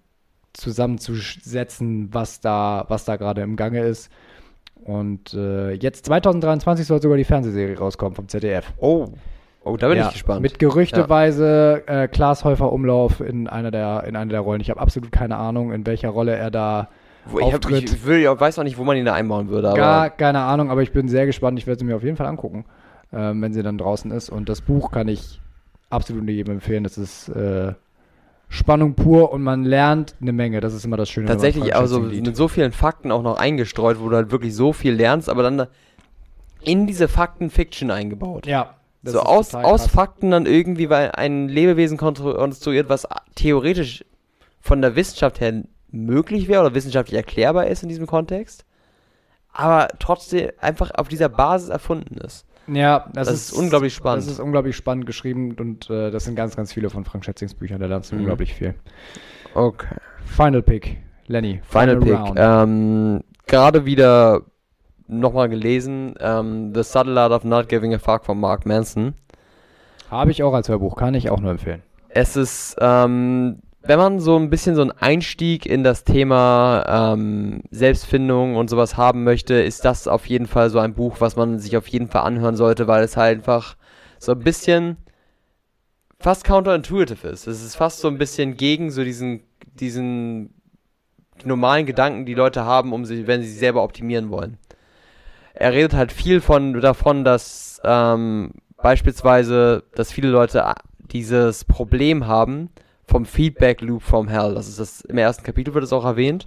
zusammenzusetzen, 0.54 2.14
was 2.14 2.42
da, 2.42 2.86
was 2.88 3.06
da 3.06 3.16
gerade 3.16 3.42
im 3.42 3.56
Gange 3.56 3.82
ist. 3.82 4.10
Und 4.76 5.34
äh, 5.34 5.74
jetzt 5.74 6.06
2023 6.06 6.88
soll 6.88 7.02
sogar 7.02 7.18
die 7.18 7.24
Fernsehserie 7.24 7.78
rauskommen 7.78 8.16
vom 8.16 8.28
ZDF. 8.28 8.74
Oh. 8.78 9.10
Oh, 9.64 9.78
da 9.78 9.90
bin 9.90 9.98
ja, 9.98 10.08
ich 10.08 10.14
gespannt. 10.14 10.42
Mit 10.42 10.58
gerüchteweise 10.58 11.84
ja. 11.88 12.04
äh, 12.04 12.08
Klaas 12.08 12.44
Häufer 12.46 12.72
Umlauf 12.72 13.20
in 13.20 13.48
einer 13.48 13.72
der 13.72 14.06
in 14.06 14.16
einer 14.16 14.32
der 14.32 14.40
Rollen. 14.40 14.62
Ich 14.62 14.70
habe 14.70 14.80
absolut 14.80 15.12
keine 15.12 15.36
Ahnung, 15.36 15.72
in 15.74 15.86
welcher 15.86 16.10
Rolle 16.10 16.36
er 16.36 16.50
da 16.50 16.90
wo, 17.26 17.40
ich, 17.40 17.54
hab, 17.54 17.70
ich, 17.70 18.06
will, 18.06 18.20
ich 18.20 18.28
weiß 18.28 18.58
auch 18.58 18.64
nicht, 18.64 18.78
wo 18.78 18.84
man 18.84 18.98
ihn 18.98 19.06
da 19.06 19.14
einbauen 19.14 19.50
würde. 19.50 19.74
Gar 19.76 20.10
keine 20.10 20.40
Ahnung, 20.40 20.72
aber 20.72 20.82
ich 20.82 20.94
bin 20.94 21.10
sehr 21.10 21.26
gespannt. 21.26 21.60
Ich 21.60 21.68
werde 21.68 21.80
sie 21.80 21.86
mir 21.86 21.96
auf 21.96 22.04
jeden 22.04 22.16
Fall 22.16 22.26
angucken 22.26 22.66
ähm, 23.14 23.42
wenn 23.42 23.54
sie 23.54 23.64
dann 23.64 23.78
draußen 23.78 24.12
ist. 24.12 24.30
Und 24.30 24.50
das 24.50 24.62
Buch 24.62 24.92
kann 24.92 25.08
ich 25.08 25.40
absolut 25.90 26.28
jedem 26.30 26.56
empfehlen. 26.56 26.84
Das 26.84 26.98
ist 26.98 27.30
äh, 27.30 27.74
Spannung 28.48 28.96
pur 28.96 29.32
und 29.32 29.42
man 29.42 29.64
lernt 29.64 30.16
eine 30.22 30.34
Menge. 30.34 30.60
Das 30.60 30.74
ist 30.74 30.86
immer 30.86 30.98
das 30.98 31.10
Schöne. 31.10 31.28
Tatsächlich, 31.28 31.76
also 31.76 32.00
mit 32.00 32.36
so 32.36 32.48
vielen 32.48 32.72
Fakten 32.72 33.12
auch 33.12 33.24
noch 33.24 33.38
eingestreut, 33.38 34.00
wo 34.00 34.10
du 34.10 34.16
halt 34.16 34.32
wirklich 34.32 34.56
so 34.56 34.74
viel 34.74 34.94
lernst, 34.94 35.30
aber 35.30 35.44
dann 35.44 35.68
in 36.62 36.88
diese 36.88 37.08
Fakten 37.08 37.50
Fiction 37.50 37.90
eingebaut. 37.92 38.46
Ja. 38.46 38.76
So 39.04 39.20
aus, 39.22 39.56
aus 39.56 39.88
Fakten 39.88 40.32
dann 40.32 40.46
irgendwie, 40.46 40.90
weil 40.90 41.12
ein 41.12 41.48
Lebewesen 41.48 41.98
konstruiert, 41.98 42.90
was 42.90 43.08
theoretisch 43.36 44.04
von 44.60 44.82
der 44.82 44.96
Wissenschaft 44.96 45.40
her 45.40 45.64
möglich 45.92 46.48
wäre 46.48 46.62
oder 46.62 46.76
wissenschaftlich 46.76 47.18
erklärbar 47.18 47.68
ist 47.68 47.84
in 47.84 47.90
diesem 47.90 48.08
Kontext, 48.08 48.66
aber 49.54 49.88
trotzdem 50.00 50.52
einfach 50.60 50.92
auf 50.92 51.08
dieser 51.08 51.30
Basis 51.30 51.70
erfunden 51.70 52.18
ist. 52.18 52.46
Ja, 52.68 53.10
das, 53.14 53.28
das 53.28 53.36
ist, 53.36 53.52
ist, 53.52 53.58
unglaublich 53.58 53.96
spannend. 53.96 54.26
Das 54.26 54.32
ist 54.32 54.40
unglaublich 54.40 54.76
spannend 54.76 55.06
geschrieben 55.06 55.56
und 55.60 55.90
äh, 55.90 56.12
das 56.12 56.26
sind 56.26 56.36
ganz, 56.36 56.56
ganz 56.56 56.74
viele 56.74 56.90
von 56.90 57.04
Frank 57.04 57.26
Schätzings 57.26 57.56
Büchern. 57.56 57.80
Da 57.80 57.88
lernst 57.88 58.12
du 58.12 58.16
mhm. 58.16 58.22
unglaublich 58.22 58.54
viel. 58.54 58.76
Okay. 59.56 59.96
Final 60.26 60.62
Pick, 60.62 60.98
Lenny. 61.26 61.62
Final, 61.64 62.00
Final 62.00 62.24
Pick. 62.26 62.36
Ähm, 62.38 63.24
Gerade 63.48 63.86
wieder 63.86 64.44
nochmal 65.10 65.50
gelesen: 65.50 66.16
ähm, 66.20 66.74
The 66.74 66.84
Subtle 66.84 67.20
Art 67.20 67.32
of 67.32 67.44
Not 67.44 67.70
Giving 67.70 67.94
a 67.94 68.00
Fuck 68.00 68.26
von 68.26 68.40
Mark 68.40 68.66
Manson. 68.66 69.14
Habe 70.10 70.32
ich 70.32 70.42
auch 70.44 70.54
als 70.54 70.70
Hörbuch, 70.70 70.96
kann 70.96 71.14
ich 71.14 71.30
auch 71.30 71.40
nur 71.40 71.52
empfehlen. 71.52 71.84
Es 72.10 72.36
ist 72.36 72.78
ähm, 72.80 73.60
wenn 73.82 73.98
man 73.98 74.20
so 74.20 74.36
ein 74.38 74.50
bisschen 74.50 74.76
so 74.76 74.82
einen 74.82 74.92
Einstieg 74.92 75.66
in 75.66 75.84
das 75.84 76.04
Thema 76.04 77.14
ähm, 77.14 77.62
Selbstfindung 77.72 78.56
und 78.56 78.70
sowas 78.70 78.98
haben 78.98 79.24
möchte, 79.24 79.56
ist 79.56 79.86
das 79.86 80.08
auf 80.08 80.26
jeden 80.26 80.48
Fall 80.48 80.70
so 80.70 80.80
ein 80.80 80.94
Buch, 80.94 81.18
was 81.20 81.36
man 81.36 81.60
sich 81.60 81.78
auf 81.78 81.88
jeden 81.88 82.08
Fall 82.08 82.24
anhören 82.24 82.58
sollte, 82.58 82.88
weil 82.88 83.04
es 83.04 83.16
halt 83.16 83.40
einfach 83.40 83.78
so 84.20 84.34
ein 84.34 84.40
bisschen 84.40 84.98
fast 86.20 86.44
counterintuitive 86.44 87.30
ist. 87.30 87.48
Es 87.48 87.64
ist 87.64 87.76
fast 87.76 88.00
so 88.00 88.10
ein 88.10 88.18
bisschen 88.18 88.58
gegen 88.58 88.92
so 88.92 89.04
diesen, 89.04 89.44
diesen 89.80 90.54
normalen 91.46 91.86
Gedanken, 91.86 92.26
die 92.26 92.34
Leute 92.34 92.66
haben, 92.66 92.92
um 92.92 93.06
sie, 93.06 93.28
wenn 93.28 93.42
sie 93.42 93.50
sich 93.50 93.60
selber 93.60 93.82
optimieren 93.84 94.30
wollen. 94.30 94.58
Er 95.60 95.74
redet 95.74 95.94
halt 95.94 96.14
viel 96.14 96.40
von 96.40 96.80
davon, 96.80 97.26
dass 97.26 97.82
ähm, 97.84 98.52
beispielsweise, 98.78 99.84
dass 99.94 100.10
viele 100.10 100.30
Leute 100.30 100.74
dieses 101.12 101.66
Problem 101.66 102.28
haben, 102.28 102.70
vom 103.06 103.26
Feedback 103.26 103.82
Loop 103.82 104.02
vom 104.02 104.30
Hell. 104.30 104.54
Das 104.56 104.70
ist 104.70 104.80
das, 104.80 105.02
im 105.02 105.18
ersten 105.18 105.44
Kapitel 105.44 105.74
wird 105.74 105.84
es 105.84 105.92
auch 105.92 106.06
erwähnt. 106.06 106.46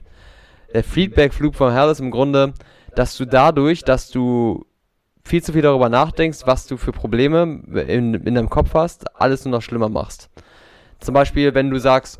Der 0.73 0.83
Feedback 0.83 1.39
Loop 1.41 1.57
vom 1.57 1.71
Hell 1.71 1.91
ist 1.91 2.01
im 2.01 2.11
Grunde, 2.11 2.55
dass 2.95 3.15
du 3.19 3.27
dadurch, 3.27 3.85
dass 3.85 4.09
du 4.09 4.65
viel 5.23 5.43
zu 5.43 5.53
viel 5.53 5.61
darüber 5.61 5.91
nachdenkst, 5.91 6.47
was 6.47 6.67
du 6.67 6.79
für 6.79 6.93
Probleme 6.93 7.43
in, 7.87 8.15
in 8.15 8.35
deinem 8.35 8.49
Kopf 8.49 8.73
hast, 8.73 9.21
alles 9.21 9.45
nur 9.45 9.53
noch 9.53 9.63
schlimmer 9.63 9.91
machst. 9.91 10.31
Zum 11.01 11.13
Beispiel, 11.13 11.53
wenn 11.53 11.69
du 11.69 11.79
sagst, 11.79 12.19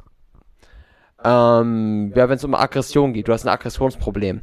ähm, 1.25 2.13
ja, 2.15 2.29
wenn 2.29 2.37
es 2.37 2.45
um 2.45 2.55
Aggression 2.55 3.15
geht, 3.15 3.29
du 3.29 3.33
hast 3.33 3.47
ein 3.47 3.53
Aggressionsproblem. 3.55 4.43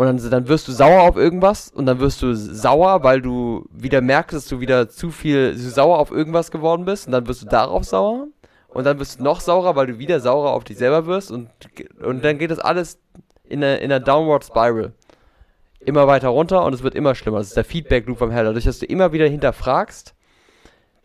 Und 0.00 0.06
dann, 0.06 0.30
dann 0.30 0.48
wirst 0.48 0.66
du 0.66 0.72
sauer 0.72 1.02
auf 1.02 1.16
irgendwas 1.16 1.70
und 1.70 1.84
dann 1.84 2.00
wirst 2.00 2.22
du 2.22 2.34
sauer, 2.34 3.02
weil 3.02 3.20
du 3.20 3.66
wieder 3.70 4.00
merkst, 4.00 4.34
dass 4.34 4.46
du 4.46 4.58
wieder 4.58 4.88
zu 4.88 5.10
viel 5.10 5.54
zu 5.54 5.68
sauer 5.68 5.98
auf 5.98 6.10
irgendwas 6.10 6.50
geworden 6.50 6.86
bist 6.86 7.06
und 7.06 7.12
dann 7.12 7.26
wirst 7.28 7.42
du 7.42 7.46
darauf 7.46 7.84
sauer 7.84 8.28
und 8.68 8.84
dann 8.84 8.98
wirst 8.98 9.20
du 9.20 9.24
noch 9.24 9.40
saurer, 9.40 9.76
weil 9.76 9.88
du 9.88 9.98
wieder 9.98 10.18
saurer 10.20 10.52
auf 10.52 10.64
dich 10.64 10.78
selber 10.78 11.04
wirst 11.04 11.30
und, 11.30 11.50
und 12.02 12.24
dann 12.24 12.38
geht 12.38 12.50
das 12.50 12.60
alles 12.60 12.98
in 13.44 13.62
einer 13.62 13.78
in 13.82 14.02
Downward 14.02 14.42
Spiral. 14.42 14.94
Immer 15.80 16.06
weiter 16.06 16.28
runter 16.28 16.64
und 16.64 16.72
es 16.72 16.82
wird 16.82 16.94
immer 16.94 17.14
schlimmer. 17.14 17.36
Das 17.36 17.48
ist 17.48 17.58
der 17.58 17.64
Feedback 17.64 18.06
Loop 18.06 18.16
vom 18.16 18.30
Hell. 18.30 18.46
Dadurch, 18.46 18.64
dass 18.64 18.78
du 18.78 18.86
immer 18.86 19.12
wieder 19.12 19.28
hinterfragst, 19.28 20.14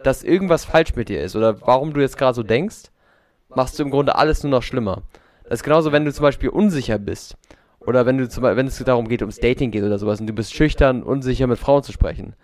dass 0.06 0.24
irgendwas 0.24 0.64
falsch 0.64 0.96
mit 0.96 1.10
dir 1.10 1.22
ist 1.22 1.36
oder 1.36 1.60
warum 1.60 1.94
du 1.94 2.00
jetzt 2.00 2.18
gerade 2.18 2.34
so 2.34 2.44
denkst, 2.44 2.92
machst 3.50 3.78
du 3.78 3.84
im 3.84 3.92
Grunde 3.92 4.16
alles 4.16 4.42
nur 4.44 4.52
noch 4.52 4.64
schlimmer. 4.64 5.02
Das 5.44 5.56
ist 5.56 5.64
genauso, 5.64 5.92
wenn 5.92 6.06
du 6.06 6.14
zum 6.14 6.24
Beispiel 6.24 6.48
unsicher 6.48 6.98
bist. 6.98 7.36
Oder 7.86 8.06
wenn 8.06 8.18
du 8.18 8.28
zum 8.28 8.44
Beispiel, 8.44 8.58
wenn 8.58 8.68
es 8.68 8.78
darum 8.80 9.08
geht, 9.08 9.22
ums 9.22 9.40
Dating 9.40 9.72
geht 9.72 9.84
oder 9.84 10.00
sowas 10.00 10.20
und 10.20 10.28
du 10.28 10.34
bist 10.34 10.54
schüchtern, 10.54 11.04
unsicher 11.04 11.48
mit 11.48 11.60
Frauen 11.60 11.84
zu 11.84 11.92
sprechen 11.92 12.36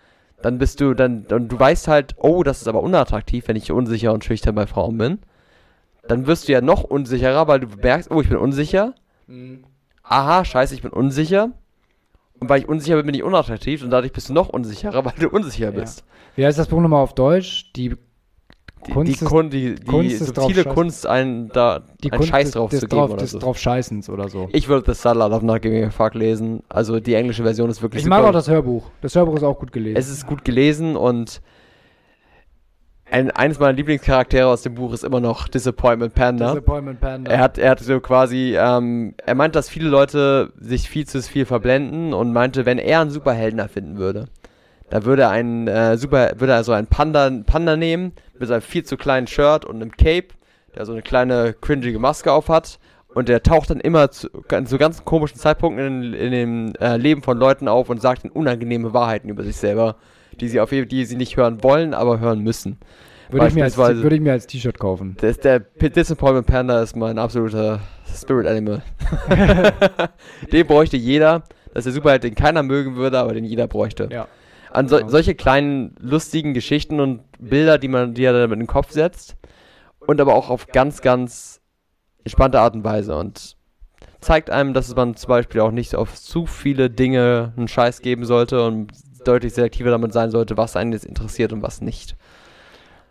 dann 0.42 0.58
bist 0.58 0.80
du, 0.80 0.94
dann, 0.94 1.26
dann 1.26 1.48
du 1.48 1.58
weißt 1.58 1.88
halt, 1.88 2.14
oh, 2.18 2.42
das 2.42 2.60
ist 2.60 2.68
aber 2.68 2.82
unattraktiv, 2.82 3.48
wenn 3.48 3.56
ich 3.56 3.72
unsicher 3.72 4.12
und 4.12 4.24
schüchtern 4.24 4.54
bei 4.54 4.66
Frauen 4.66 4.98
bin. 4.98 5.18
Dann 6.06 6.26
wirst 6.26 6.48
du 6.48 6.52
ja 6.52 6.60
noch 6.60 6.82
unsicherer, 6.82 7.46
weil 7.46 7.60
du 7.60 7.68
merkst, 7.68 8.10
oh, 8.10 8.20
ich 8.20 8.28
bin 8.28 8.36
unsicher. 8.36 8.94
Mhm. 9.28 9.64
Aha, 10.02 10.44
scheiße, 10.44 10.74
ich 10.74 10.82
bin 10.82 10.90
unsicher. 10.90 11.52
Und 12.40 12.48
weil 12.48 12.60
ich 12.60 12.68
unsicher 12.68 12.96
bin, 12.96 13.06
bin 13.06 13.14
ich 13.14 13.22
unattraktiv 13.22 13.84
und 13.84 13.90
dadurch 13.90 14.12
bist 14.12 14.28
du 14.28 14.32
noch 14.32 14.48
unsicherer, 14.48 15.04
weil 15.04 15.14
du 15.18 15.28
unsicher 15.28 15.70
bist. 15.70 16.00
Ja. 16.00 16.04
Wie 16.36 16.46
heißt 16.46 16.58
das 16.58 16.68
Buch 16.68 16.80
nochmal 16.80 17.02
auf 17.02 17.14
Deutsch? 17.14 17.72
Die 17.76 17.94
Kunst 18.90 19.12
die, 19.12 19.18
die, 19.18 19.24
Kun 19.24 19.50
die, 19.50 19.74
die 19.76 19.84
Kunst 19.84 20.18
subtile 20.26 20.64
Kunst, 20.64 21.06
einen, 21.06 21.48
da, 21.48 21.82
die 22.02 22.10
einen 22.10 22.18
Kunst 22.18 22.30
Scheiß 22.30 22.50
drauf 22.52 22.70
des, 22.70 22.80
zu 22.80 22.86
geben. 22.86 22.98
Drauf, 23.00 23.10
oder 23.10 23.20
des 23.20 23.30
so. 23.30 23.38
drauf 23.38 23.58
Scheißens 23.58 24.10
oder 24.10 24.28
so. 24.28 24.48
Ich 24.52 24.68
würde 24.68 24.92
The 24.92 25.00
Salad 25.00 25.32
of 25.32 25.42
Not 25.42 25.62
Giving 25.62 25.84
a 25.84 25.90
Fuck 25.90 26.14
lesen. 26.14 26.62
Also 26.68 26.98
die 26.98 27.14
englische 27.14 27.42
Version 27.42 27.70
ist 27.70 27.82
wirklich 27.82 28.00
Ich 28.00 28.04
super. 28.04 28.18
mag 28.18 28.26
auch 28.26 28.32
das 28.32 28.48
Hörbuch. 28.48 28.90
Das 29.00 29.14
Hörbuch 29.14 29.36
ist 29.36 29.44
auch 29.44 29.58
gut 29.58 29.72
gelesen. 29.72 29.96
Es 29.96 30.08
ist 30.08 30.26
gut 30.26 30.44
gelesen 30.44 30.96
und 30.96 31.40
ein, 33.12 33.30
eines 33.30 33.58
meiner 33.58 33.74
Lieblingscharaktere 33.74 34.46
aus 34.46 34.62
dem 34.62 34.74
Buch 34.74 34.94
ist 34.94 35.04
immer 35.04 35.20
noch 35.20 35.46
Disappointment 35.46 36.14
Panda. 36.14 36.48
Disappointment 36.48 36.98
Panda. 37.00 37.30
Er 37.30 37.38
hat, 37.40 37.58
er 37.58 37.72
hat 37.72 37.80
so 37.80 38.00
quasi, 38.00 38.56
ähm, 38.58 39.14
er 39.24 39.34
meint, 39.34 39.54
dass 39.54 39.68
viele 39.68 39.88
Leute 39.88 40.52
sich 40.56 40.88
viel 40.88 41.06
zu 41.06 41.20
viel 41.22 41.44
verblenden 41.44 42.14
und 42.14 42.32
meinte, 42.32 42.64
wenn 42.64 42.78
er 42.78 43.00
einen 43.00 43.10
Superhelden 43.10 43.58
erfinden 43.58 43.98
würde, 43.98 44.28
Da 44.92 45.06
würde 45.06 45.30
ein 45.30 45.68
äh, 45.68 45.96
super, 45.96 46.32
würde 46.36 46.54
also 46.54 46.72
ein 46.72 46.86
Panda, 46.86 47.30
Panda 47.46 47.78
nehmen 47.78 48.12
mit 48.38 48.46
seinem 48.46 48.60
viel 48.60 48.84
zu 48.84 48.98
kleinen 48.98 49.26
Shirt 49.26 49.64
und 49.64 49.76
einem 49.76 49.92
Cape, 49.92 50.34
der 50.76 50.84
so 50.84 50.92
eine 50.92 51.00
kleine 51.00 51.54
cringige 51.58 51.98
Maske 51.98 52.30
auf 52.30 52.50
hat. 52.50 52.78
Und 53.14 53.30
der 53.30 53.42
taucht 53.42 53.70
dann 53.70 53.80
immer 53.80 54.10
zu, 54.10 54.28
zu 54.66 54.76
ganz 54.76 55.02
komischen 55.06 55.38
Zeitpunkten 55.38 56.02
in, 56.02 56.12
in 56.12 56.30
dem 56.32 56.72
äh, 56.78 56.98
Leben 56.98 57.22
von 57.22 57.38
Leuten 57.38 57.68
auf 57.68 57.88
und 57.88 58.02
sagt 58.02 58.24
ihnen 58.24 58.34
unangenehme 58.34 58.92
Wahrheiten 58.92 59.30
über 59.30 59.44
sich 59.44 59.56
selber, 59.56 59.96
die 60.38 60.50
sie 60.50 60.60
auf 60.60 60.68
die 60.68 61.04
sie 61.06 61.16
nicht 61.16 61.38
hören 61.38 61.62
wollen, 61.62 61.94
aber 61.94 62.20
hören 62.20 62.40
müssen. 62.40 62.78
Würde 63.30 63.46
ich, 63.46 63.54
mir 63.54 63.64
als, 63.64 63.78
würde 63.78 64.16
ich 64.16 64.20
mir 64.20 64.32
als 64.32 64.46
T-Shirt 64.46 64.78
kaufen. 64.78 65.16
Das, 65.22 65.38
der 65.38 65.60
Disappointment 65.60 66.48
Panda 66.48 66.82
ist 66.82 66.96
mein 66.96 67.18
absoluter 67.18 67.80
Spirit 68.14 68.46
Animal. 68.46 68.82
den 70.52 70.66
bräuchte 70.66 70.98
jeder. 70.98 71.44
Das 71.72 71.78
ist 71.78 71.84
der 71.86 71.92
Superheld, 71.94 72.24
den 72.24 72.34
keiner 72.34 72.62
mögen 72.62 72.96
würde, 72.96 73.18
aber 73.18 73.32
den 73.32 73.46
jeder 73.46 73.66
bräuchte. 73.68 74.10
Ja. 74.12 74.28
An 74.72 74.88
so, 74.88 74.96
genau. 74.96 75.08
solche 75.08 75.34
kleinen, 75.34 75.94
lustigen 76.00 76.54
Geschichten 76.54 77.00
und 77.00 77.20
Bilder, 77.38 77.78
die 77.78 77.88
man 77.88 78.14
dir 78.14 78.32
dann 78.32 78.52
in 78.52 78.60
den 78.60 78.66
Kopf 78.66 78.90
setzt. 78.92 79.36
Und 80.00 80.20
aber 80.20 80.34
auch 80.34 80.50
auf 80.50 80.68
ganz, 80.68 81.02
ganz 81.02 81.60
entspannte 82.24 82.60
Art 82.60 82.74
und 82.74 82.84
Weise. 82.84 83.16
Und 83.16 83.56
zeigt 84.20 84.50
einem, 84.50 84.72
dass 84.72 84.94
man 84.94 85.14
zum 85.14 85.28
Beispiel 85.28 85.60
auch 85.60 85.70
nicht 85.70 85.94
auf 85.94 86.14
zu 86.14 86.46
viele 86.46 86.90
Dinge 86.90 87.52
einen 87.56 87.68
Scheiß 87.68 88.00
geben 88.00 88.24
sollte 88.24 88.64
und 88.64 88.92
deutlich 89.24 89.54
selektiver 89.54 89.90
damit 89.90 90.12
sein 90.12 90.30
sollte, 90.30 90.56
was 90.56 90.76
einen 90.76 90.92
jetzt 90.92 91.04
interessiert 91.04 91.52
und 91.52 91.62
was 91.62 91.80
nicht. 91.80 92.16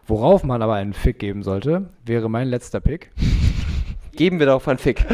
Worauf 0.07 0.43
man 0.43 0.61
aber 0.61 0.73
einen 0.73 0.93
Fick 0.93 1.19
geben 1.19 1.43
sollte, 1.43 1.89
wäre 2.05 2.29
mein 2.29 2.47
letzter 2.47 2.79
Pick. 2.79 3.11
Geben 4.13 4.39
wir 4.39 4.45
darauf 4.47 4.67
einen 4.67 4.77
Fick. 4.77 5.05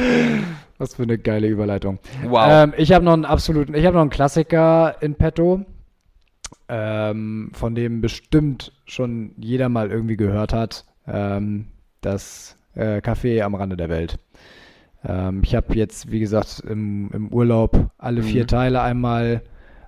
Was 0.80 0.96
für 0.96 1.04
eine 1.04 1.20
geile 1.20 1.48
Überleitung. 1.48 2.00
Wow. 2.24 2.48
Ähm, 2.50 2.74
ich 2.78 2.92
habe 2.94 3.06
noch 3.06 3.14
einen 3.14 3.26
absoluten, 3.26 3.76
ich 3.76 3.86
habe 3.86 3.96
noch 3.96 4.02
einen 4.02 4.10
Klassiker 4.10 4.96
in 5.02 5.16
petto 5.16 5.66
ähm, 6.70 7.52
von 7.54 7.76
dem 7.76 8.02
bestimmt 8.02 8.74
schon 8.86 9.32
jeder 9.38 9.70
mal 9.70 9.92
irgendwie 9.92 10.18
gehört 10.18 10.54
hat. 10.54 10.86
Ähm, 11.08 11.68
das 12.02 12.58
äh, 12.76 12.98
Café 12.98 13.42
am 13.42 13.56
Rande 13.56 13.78
der 13.78 13.90
Welt. 13.90 14.20
Ähm, 15.06 15.42
ich 15.44 15.56
habe 15.56 15.76
jetzt, 15.76 16.12
wie 16.12 16.20
gesagt, 16.20 16.64
im, 16.68 17.10
im 17.14 17.30
Urlaub 17.30 17.92
alle 17.98 18.24
vier 18.24 18.44
mhm. 18.44 18.48
Teile 18.48 18.82
einmal, 18.82 19.42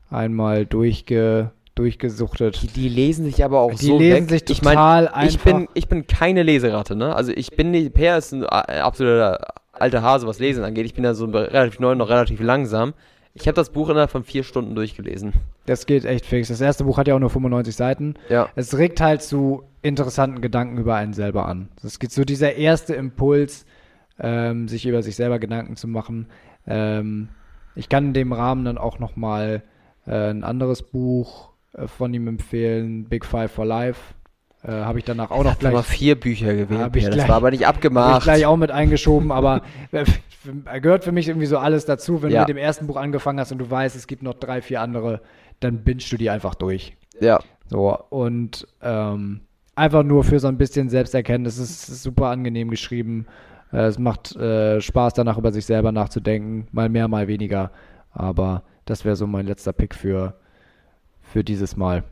einmal 0.09 0.65
durchge, 0.65 1.51
durchgesuchtet. 1.75 2.75
Die, 2.75 2.89
lesen 2.89 3.25
sich 3.25 3.43
aber 3.43 3.59
auch 3.59 3.73
die 3.73 3.85
so 3.85 3.97
lesen 3.97 4.29
weg. 4.29 4.29
sich 4.29 4.45
total 4.45 4.53
ich 4.53 4.63
mein, 4.63 5.07
einfach. 5.07 5.23
Ich 5.23 5.39
bin, 5.39 5.67
ich 5.73 5.87
bin 5.87 6.07
keine 6.07 6.43
Leseratte, 6.43 6.95
ne? 6.95 7.15
Also 7.15 7.31
ich 7.33 7.51
bin 7.51 7.71
nicht, 7.71 7.93
Per 7.93 8.17
ist 8.17 8.33
ein 8.33 8.43
äh, 8.43 8.79
absoluter 8.79 9.53
alter 9.73 10.01
Hase, 10.01 10.27
was 10.27 10.39
Lesen 10.39 10.63
angeht. 10.63 10.85
Ich 10.85 10.93
bin 10.93 11.03
ja 11.03 11.13
so 11.13 11.25
relativ 11.25 11.79
neu, 11.79 11.95
noch 11.95 12.09
relativ 12.09 12.41
langsam. 12.41 12.93
Ich 13.39 13.47
habe 13.47 13.55
das 13.55 13.69
Buch 13.69 13.89
innerhalb 13.89 14.11
von 14.11 14.23
vier 14.23 14.43
Stunden 14.43 14.75
durchgelesen. 14.75 15.33
Das 15.65 15.85
geht 15.85 16.03
echt 16.03 16.25
fix. 16.25 16.49
Das 16.49 16.61
erste 16.61 16.83
Buch 16.83 16.97
hat 16.97 17.07
ja 17.07 17.15
auch 17.15 17.19
nur 17.19 17.29
95 17.29 17.75
Seiten. 17.75 18.15
Ja. 18.27 18.49
Es 18.55 18.77
regt 18.77 18.99
halt 18.99 19.21
zu 19.21 19.63
interessanten 19.81 20.41
Gedanken 20.41 20.77
über 20.77 20.95
einen 20.95 21.13
selber 21.13 21.45
an. 21.45 21.69
Es 21.83 21.99
geht 21.99 22.11
so 22.11 22.25
dieser 22.25 22.55
erste 22.55 22.95
Impuls, 22.95 23.65
ähm, 24.19 24.67
sich 24.67 24.85
über 24.85 25.01
sich 25.03 25.15
selber 25.15 25.39
Gedanken 25.39 25.77
zu 25.77 25.87
machen. 25.87 26.27
Ähm, 26.67 27.29
ich 27.75 27.87
kann 27.87 28.07
in 28.07 28.13
dem 28.13 28.33
Rahmen 28.33 28.65
dann 28.65 28.77
auch 28.77 28.99
noch 28.99 29.15
mal 29.15 29.63
äh, 30.05 30.29
ein 30.29 30.43
anderes 30.43 30.83
Buch 30.83 31.51
äh, 31.73 31.87
von 31.87 32.13
ihm 32.13 32.27
empfehlen, 32.27 33.05
Big 33.05 33.25
Five 33.25 33.51
for 33.51 33.65
Life. 33.65 34.15
Äh, 34.61 34.71
habe 34.71 34.99
ich 34.99 35.05
danach 35.05 35.31
auch 35.31 35.43
noch 35.43 35.57
gleich. 35.57 35.73
Aber 35.73 35.83
vier 35.83 36.19
Bücher 36.19 36.53
gewählt. 36.53 36.95
Ja, 36.95 37.09
das 37.09 37.27
war 37.29 37.35
aber 37.37 37.51
nicht 37.51 37.65
abgemacht. 37.65 38.07
Habe 38.07 38.17
ich 38.17 38.23
gleich 38.23 38.45
auch 38.45 38.57
mit 38.57 38.71
eingeschoben, 38.71 39.31
aber 39.31 39.61
gehört 40.81 41.05
für 41.05 41.13
mich 41.13 41.29
irgendwie 41.29 41.45
so 41.45 41.57
alles 41.57 41.85
dazu. 41.85 42.21
Wenn 42.21 42.31
ja. 42.31 42.39
du 42.39 42.41
mit 42.41 42.57
dem 42.57 42.61
ersten 42.61 42.87
Buch 42.87 42.97
angefangen 42.97 43.39
hast 43.39 43.51
und 43.53 43.59
du 43.59 43.69
weißt, 43.69 43.95
es 43.95 44.05
gibt 44.05 44.21
noch 44.21 44.33
drei, 44.33 44.61
vier 44.61 44.81
andere, 44.81 45.21
dann 45.61 45.83
bingst 45.83 46.11
du 46.11 46.17
die 46.17 46.29
einfach 46.29 46.55
durch. 46.55 46.97
Ja. 47.21 47.39
So, 47.67 47.97
und 48.09 48.67
ähm, 48.81 49.41
einfach 49.75 50.03
nur 50.03 50.23
für 50.25 50.39
so 50.39 50.47
ein 50.47 50.57
bisschen 50.57 50.89
Selbsterkenntnis. 50.89 51.57
Es 51.57 51.89
ist 51.89 52.03
super 52.03 52.27
angenehm 52.27 52.69
geschrieben. 52.69 53.27
Äh, 53.71 53.85
es 53.85 53.97
macht 53.97 54.35
äh, 54.35 54.81
Spaß, 54.81 55.13
danach 55.13 55.37
über 55.37 55.53
sich 55.53 55.65
selber 55.65 55.93
nachzudenken. 55.93 56.67
Mal 56.71 56.89
mehr, 56.89 57.07
mal 57.07 57.27
weniger. 57.27 57.71
Aber 58.11 58.63
das 58.85 59.05
wäre 59.05 59.15
so 59.15 59.25
mein 59.25 59.45
letzter 59.45 59.71
Pick 59.71 59.95
für, 59.95 60.35
für 61.21 61.43
dieses 61.45 61.77
Mal. 61.77 62.03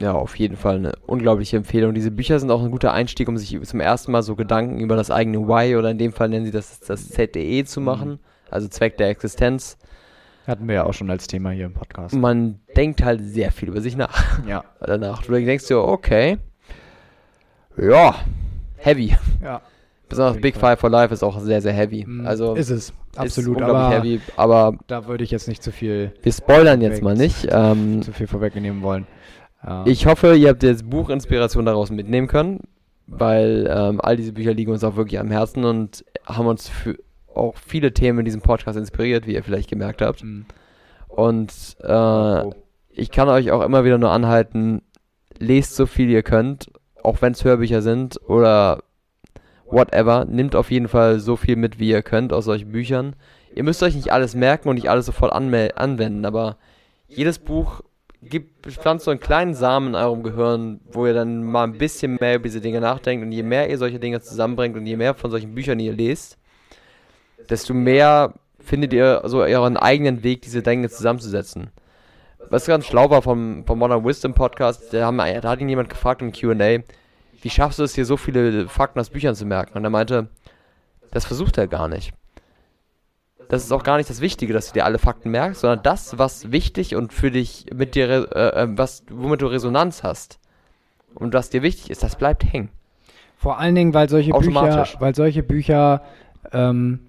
Ja, 0.00 0.12
auf 0.12 0.36
jeden 0.36 0.56
Fall 0.56 0.76
eine 0.76 0.92
unglaubliche 1.06 1.56
Empfehlung. 1.56 1.94
Diese 1.94 2.10
Bücher 2.10 2.38
sind 2.40 2.50
auch 2.50 2.62
ein 2.62 2.70
guter 2.70 2.92
Einstieg, 2.92 3.28
um 3.28 3.36
sich 3.36 3.58
zum 3.62 3.80
ersten 3.80 4.10
Mal 4.12 4.22
so 4.22 4.34
Gedanken 4.34 4.80
über 4.80 4.96
das 4.96 5.10
eigene 5.10 5.46
Why 5.46 5.76
oder 5.76 5.90
in 5.90 5.98
dem 5.98 6.12
Fall 6.12 6.28
nennen 6.28 6.44
sie 6.44 6.50
das 6.50 6.80
das 6.80 7.08
ZDE 7.08 7.64
zu 7.64 7.80
mhm. 7.80 7.86
machen, 7.86 8.18
also 8.50 8.66
Zweck 8.68 8.96
der 8.96 9.08
Existenz. 9.08 9.78
Hatten 10.46 10.68
wir 10.68 10.74
ja 10.74 10.84
auch 10.84 10.92
schon 10.92 11.10
als 11.10 11.26
Thema 11.26 11.50
hier 11.50 11.66
im 11.66 11.72
Podcast. 11.72 12.14
Man 12.14 12.60
denkt 12.76 13.02
halt 13.02 13.22
sehr 13.22 13.50
viel 13.50 13.68
über 13.68 13.80
sich 13.80 13.96
nach. 13.96 14.46
Ja. 14.46 14.64
Danach. 14.80 15.22
Du 15.22 15.32
denkst 15.32 15.68
dir, 15.68 15.78
okay, 15.78 16.38
ja, 17.76 18.14
heavy. 18.76 19.16
Ja. 19.42 19.62
Besonders 20.08 20.40
Big 20.40 20.56
Five 20.56 20.78
for 20.78 20.90
Life 20.90 21.14
ist 21.14 21.22
auch 21.22 21.40
sehr, 21.40 21.62
sehr 21.62 21.72
heavy. 21.72 22.04
Mhm. 22.06 22.26
Also 22.26 22.54
ist 22.54 22.70
es. 22.70 22.92
Absolut. 23.16 23.56
Ist 23.56 23.62
unglaublich 23.62 23.76
aber 23.76 23.94
heavy, 23.94 24.20
aber 24.36 24.78
da 24.86 25.06
würde 25.06 25.24
ich 25.24 25.30
jetzt 25.30 25.48
nicht 25.48 25.62
zu 25.62 25.72
viel. 25.72 26.12
Wir 26.22 26.32
spoilern 26.32 26.80
jetzt 26.82 27.02
mal 27.02 27.14
nicht. 27.14 27.46
Ähm, 27.50 28.02
zu 28.02 28.12
viel 28.12 28.26
vorwegnehmen 28.26 28.82
wollen. 28.82 29.06
Ja. 29.64 29.84
Ich 29.86 30.06
hoffe, 30.06 30.34
ihr 30.36 30.48
habt 30.50 30.62
jetzt 30.62 30.88
Buchinspiration 30.88 31.64
daraus 31.64 31.90
mitnehmen 31.90 32.28
können, 32.28 32.60
weil 33.06 33.70
ähm, 33.70 34.00
all 34.00 34.16
diese 34.16 34.32
Bücher 34.32 34.52
liegen 34.52 34.72
uns 34.72 34.84
auch 34.84 34.96
wirklich 34.96 35.18
am 35.20 35.30
Herzen 35.30 35.64
und 35.64 36.04
haben 36.26 36.46
uns 36.46 36.68
für 36.68 36.98
auch 37.34 37.56
viele 37.56 37.92
Themen 37.92 38.20
in 38.20 38.24
diesem 38.24 38.42
Podcast 38.42 38.78
inspiriert, 38.78 39.26
wie 39.26 39.34
ihr 39.34 39.42
vielleicht 39.42 39.70
gemerkt 39.70 40.02
habt. 40.02 40.22
Mhm. 40.22 40.46
Und 41.08 41.52
äh, 41.80 42.42
ich 42.90 43.10
kann 43.10 43.28
euch 43.28 43.50
auch 43.50 43.62
immer 43.62 43.84
wieder 43.84 43.98
nur 43.98 44.10
anhalten, 44.10 44.82
lest 45.38 45.74
so 45.76 45.86
viel 45.86 46.10
ihr 46.10 46.22
könnt, 46.22 46.70
auch 47.02 47.22
wenn 47.22 47.32
es 47.32 47.44
Hörbücher 47.44 47.82
sind 47.82 48.20
oder 48.28 48.82
whatever. 49.66 50.24
Nimmt 50.24 50.54
auf 50.54 50.70
jeden 50.70 50.88
Fall 50.88 51.18
so 51.20 51.36
viel 51.36 51.56
mit, 51.56 51.78
wie 51.78 51.90
ihr 51.90 52.02
könnt 52.02 52.32
aus 52.32 52.44
solchen 52.44 52.72
Büchern. 52.72 53.16
Ihr 53.54 53.64
müsst 53.64 53.82
euch 53.82 53.94
nicht 53.94 54.12
alles 54.12 54.34
merken 54.34 54.68
und 54.68 54.76
nicht 54.76 54.90
alles 54.90 55.06
sofort 55.06 55.32
anwenden, 55.32 56.24
aber 56.24 56.56
jedes 57.06 57.38
Buch 57.38 57.82
gibt, 58.28 58.66
pflanzt 58.66 59.04
so 59.04 59.10
einen 59.10 59.20
kleinen 59.20 59.54
Samen 59.54 59.88
in 59.88 59.94
eurem 59.94 60.22
Gehirn, 60.22 60.80
wo 60.90 61.06
ihr 61.06 61.14
dann 61.14 61.44
mal 61.44 61.64
ein 61.64 61.78
bisschen 61.78 62.16
mehr 62.20 62.36
über 62.36 62.44
diese 62.44 62.60
Dinge 62.60 62.80
nachdenkt. 62.80 63.24
Und 63.24 63.32
je 63.32 63.42
mehr 63.42 63.68
ihr 63.70 63.78
solche 63.78 63.98
Dinge 63.98 64.20
zusammenbringt 64.20 64.76
und 64.76 64.86
je 64.86 64.96
mehr 64.96 65.14
von 65.14 65.30
solchen 65.30 65.54
Büchern 65.54 65.78
ihr 65.78 65.92
lest, 65.92 66.38
desto 67.48 67.74
mehr 67.74 68.34
findet 68.58 68.92
ihr 68.92 69.22
so 69.24 69.42
euren 69.42 69.76
eigenen 69.76 70.22
Weg, 70.22 70.42
diese 70.42 70.62
Dinge 70.62 70.88
zusammenzusetzen. 70.88 71.70
Was 72.50 72.66
ganz 72.66 72.86
schlau 72.86 73.10
war 73.10 73.22
vom, 73.22 73.64
vom 73.66 73.78
Modern 73.78 74.04
Wisdom 74.04 74.34
Podcast, 74.34 74.92
da, 74.92 75.06
haben, 75.06 75.18
da 75.18 75.48
hat 75.48 75.60
ihn 75.60 75.68
jemand 75.68 75.88
gefragt 75.88 76.22
im 76.22 76.32
QA, 76.32 76.82
wie 77.42 77.50
schaffst 77.50 77.78
du 77.78 77.82
es 77.82 77.94
hier 77.94 78.06
so 78.06 78.16
viele 78.16 78.68
Fakten 78.68 79.00
aus 79.00 79.10
Büchern 79.10 79.34
zu 79.34 79.44
merken? 79.44 79.76
Und 79.76 79.84
er 79.84 79.90
meinte, 79.90 80.28
das 81.10 81.26
versucht 81.26 81.58
er 81.58 81.68
gar 81.68 81.88
nicht 81.88 82.12
das 83.48 83.64
ist 83.64 83.72
auch 83.72 83.82
gar 83.82 83.96
nicht 83.96 84.10
das 84.10 84.20
Wichtige, 84.20 84.52
dass 84.52 84.68
du 84.68 84.74
dir 84.74 84.84
alle 84.84 84.98
Fakten 84.98 85.30
merkst, 85.30 85.60
sondern 85.60 85.82
das, 85.82 86.18
was 86.18 86.52
wichtig 86.52 86.96
und 86.96 87.12
für 87.12 87.30
dich 87.30 87.66
mit 87.74 87.94
dir, 87.94 88.08
äh, 88.34 88.62
äh, 88.62 88.68
was, 88.70 89.04
womit 89.10 89.42
du 89.42 89.46
Resonanz 89.46 90.02
hast 90.02 90.38
und 91.14 91.34
was 91.34 91.50
dir 91.50 91.62
wichtig 91.62 91.90
ist, 91.90 92.02
das 92.02 92.16
bleibt 92.16 92.44
hängen. 92.44 92.70
Vor 93.36 93.58
allen 93.58 93.74
Dingen, 93.74 93.94
weil 93.94 94.08
solche 94.08 94.32
Bücher, 94.32 94.88
weil 94.98 95.14
solche 95.14 95.42
Bücher, 95.42 96.02
ähm, 96.52 97.00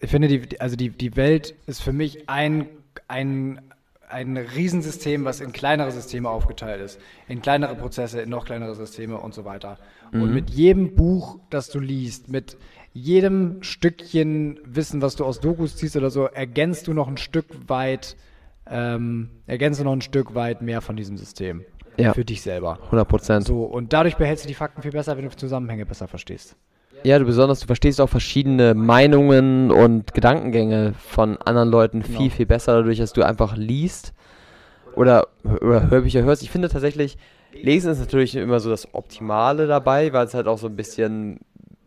ich 0.00 0.10
finde, 0.10 0.28
die, 0.28 0.60
also 0.60 0.76
die, 0.76 0.90
die 0.90 1.16
Welt 1.16 1.54
ist 1.66 1.82
für 1.82 1.92
mich 1.92 2.28
ein, 2.28 2.68
ein, 3.08 3.60
ein 4.08 4.36
Riesensystem, 4.36 5.24
was 5.24 5.40
in 5.40 5.52
kleinere 5.52 5.90
Systeme 5.90 6.28
aufgeteilt 6.28 6.80
ist. 6.80 7.00
In 7.28 7.42
kleinere 7.42 7.74
Prozesse, 7.74 8.20
in 8.20 8.30
noch 8.30 8.44
kleinere 8.44 8.74
Systeme 8.74 9.18
und 9.18 9.34
so 9.34 9.44
weiter. 9.44 9.78
Mhm. 10.12 10.22
Und 10.22 10.34
mit 10.34 10.50
jedem 10.50 10.94
Buch, 10.94 11.38
das 11.50 11.68
du 11.68 11.80
liest, 11.80 12.28
mit 12.28 12.56
jedem 12.92 13.62
Stückchen 13.62 14.58
Wissen, 14.64 15.02
was 15.02 15.16
du 15.16 15.24
aus 15.24 15.40
Dokus 15.40 15.76
ziehst 15.76 15.96
oder 15.96 16.10
so, 16.10 16.26
ergänzt 16.26 16.86
du 16.86 16.94
noch 16.94 17.08
ein 17.08 17.18
Stück 17.18 17.46
weit, 17.68 18.16
ähm, 18.68 19.30
ergänzt 19.46 19.80
du 19.80 19.84
noch 19.84 19.92
ein 19.92 20.00
Stück 20.00 20.34
weit 20.34 20.62
mehr 20.62 20.80
von 20.80 20.96
diesem 20.96 21.16
System. 21.16 21.64
Ja. 21.98 22.12
Für 22.12 22.24
dich 22.24 22.42
selber. 22.42 22.78
100 22.84 23.08
Prozent. 23.08 23.46
So, 23.46 23.64
und 23.64 23.92
dadurch 23.92 24.16
behältst 24.16 24.44
du 24.44 24.48
die 24.48 24.54
Fakten 24.54 24.82
viel 24.82 24.90
besser, 24.90 25.16
wenn 25.16 25.24
du 25.24 25.34
Zusammenhänge 25.34 25.86
besser 25.86 26.08
verstehst. 26.08 26.56
Ja, 27.02 27.18
du 27.18 27.24
besonders, 27.24 27.60
du 27.60 27.66
verstehst 27.66 28.00
auch 28.00 28.08
verschiedene 28.08 28.74
Meinungen 28.74 29.70
und 29.70 30.12
Gedankengänge 30.14 30.94
von 30.98 31.36
anderen 31.38 31.68
Leuten 31.68 32.02
genau. 32.02 32.18
viel, 32.18 32.30
viel 32.30 32.46
besser, 32.46 32.74
dadurch, 32.74 32.98
dass 32.98 33.12
du 33.12 33.22
einfach 33.22 33.56
liest 33.56 34.12
oder, 34.94 35.28
oder 35.44 35.90
Hörbücher 35.90 36.22
hörst. 36.22 36.42
Ich 36.42 36.50
finde 36.50 36.68
tatsächlich, 36.68 37.16
Lesen 37.52 37.92
ist 37.92 38.00
natürlich 38.00 38.34
immer 38.34 38.60
so 38.60 38.70
das 38.70 38.92
Optimale 38.94 39.66
dabei, 39.66 40.12
weil 40.12 40.26
es 40.26 40.34
halt 40.34 40.48
auch 40.48 40.58
so 40.58 40.66
ein 40.66 40.76
bisschen 40.76 41.40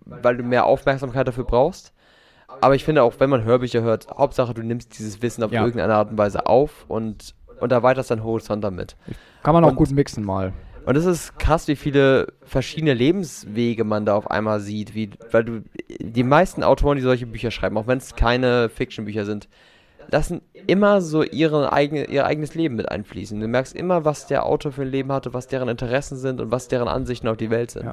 weil 0.10 0.38
du 0.38 0.44
mehr 0.44 0.66
Aufmerksamkeit 0.66 1.28
dafür 1.28 1.44
brauchst. 1.44 1.94
Aber 2.62 2.76
ich 2.76 2.84
finde 2.84 3.04
auch, 3.04 3.14
wenn 3.20 3.30
man 3.30 3.44
Hörbücher 3.44 3.82
hört, 3.82 4.08
Hauptsache 4.10 4.54
du 4.54 4.64
nimmst 4.64 4.98
dieses 4.98 5.22
Wissen 5.22 5.44
auf 5.44 5.52
ja. 5.52 5.64
irgendeine 5.64 5.94
Art 5.94 6.12
und 6.12 6.18
Weise 6.18 6.48
auf 6.48 6.86
und, 6.88 7.36
und 7.60 7.72
erweiterst 7.72 8.12
deinen 8.12 8.24
Horizont 8.24 8.64
damit. 8.64 8.96
Kann 9.44 9.54
man 9.54 9.64
auch 9.64 9.70
und, 9.70 9.76
gut 9.76 9.92
mixen 9.92 10.24
mal. 10.24 10.54
Und 10.90 10.96
es 10.96 11.06
ist 11.06 11.38
krass, 11.38 11.68
wie 11.68 11.76
viele 11.76 12.34
verschiedene 12.42 12.96
Lebenswege 12.96 13.84
man 13.84 14.08
da 14.08 14.16
auf 14.16 14.32
einmal 14.32 14.60
sieht, 14.60 14.96
wie, 14.96 15.12
weil 15.30 15.44
du, 15.44 15.62
die 16.00 16.24
meisten 16.24 16.64
Autoren, 16.64 16.96
die 16.96 17.04
solche 17.04 17.28
Bücher 17.28 17.52
schreiben, 17.52 17.78
auch 17.78 17.86
wenn 17.86 18.00
es 18.00 18.16
keine 18.16 18.70
Fiction-Bücher 18.70 19.24
sind, 19.24 19.48
lassen 20.10 20.42
immer 20.66 21.02
so 21.02 21.22
ihre 21.22 21.72
eigene, 21.74 22.06
ihr 22.06 22.26
eigenes 22.26 22.56
Leben 22.56 22.76
mit 22.76 22.90
einfließen. 22.90 23.40
Du 23.40 23.48
merkst 23.48 23.76
immer, 23.76 24.04
was 24.04 24.26
der 24.26 24.48
Autor 24.48 24.72
für 24.72 24.82
ein 24.82 24.88
Leben 24.88 25.12
hatte, 25.12 25.32
was 25.32 25.46
deren 25.46 25.70
Interessen 25.70 26.18
sind 26.18 26.42
und 26.42 26.50
was 26.50 26.70
deren 26.70 26.88
Ansichten 26.88 27.28
auf 27.28 27.38
die 27.38 27.52
Welt 27.52 27.70
sind. 27.70 27.86
Ja. 27.86 27.92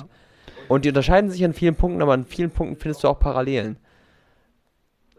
Und 0.68 0.86
die 0.86 0.88
unterscheiden 0.88 1.28
sich 1.28 1.44
an 1.44 1.52
vielen 1.52 1.74
Punkten, 1.74 2.00
aber 2.00 2.14
an 2.14 2.24
vielen 2.24 2.50
Punkten 2.50 2.80
findest 2.80 3.04
du 3.04 3.08
auch 3.08 3.18
Parallelen. 3.18 3.76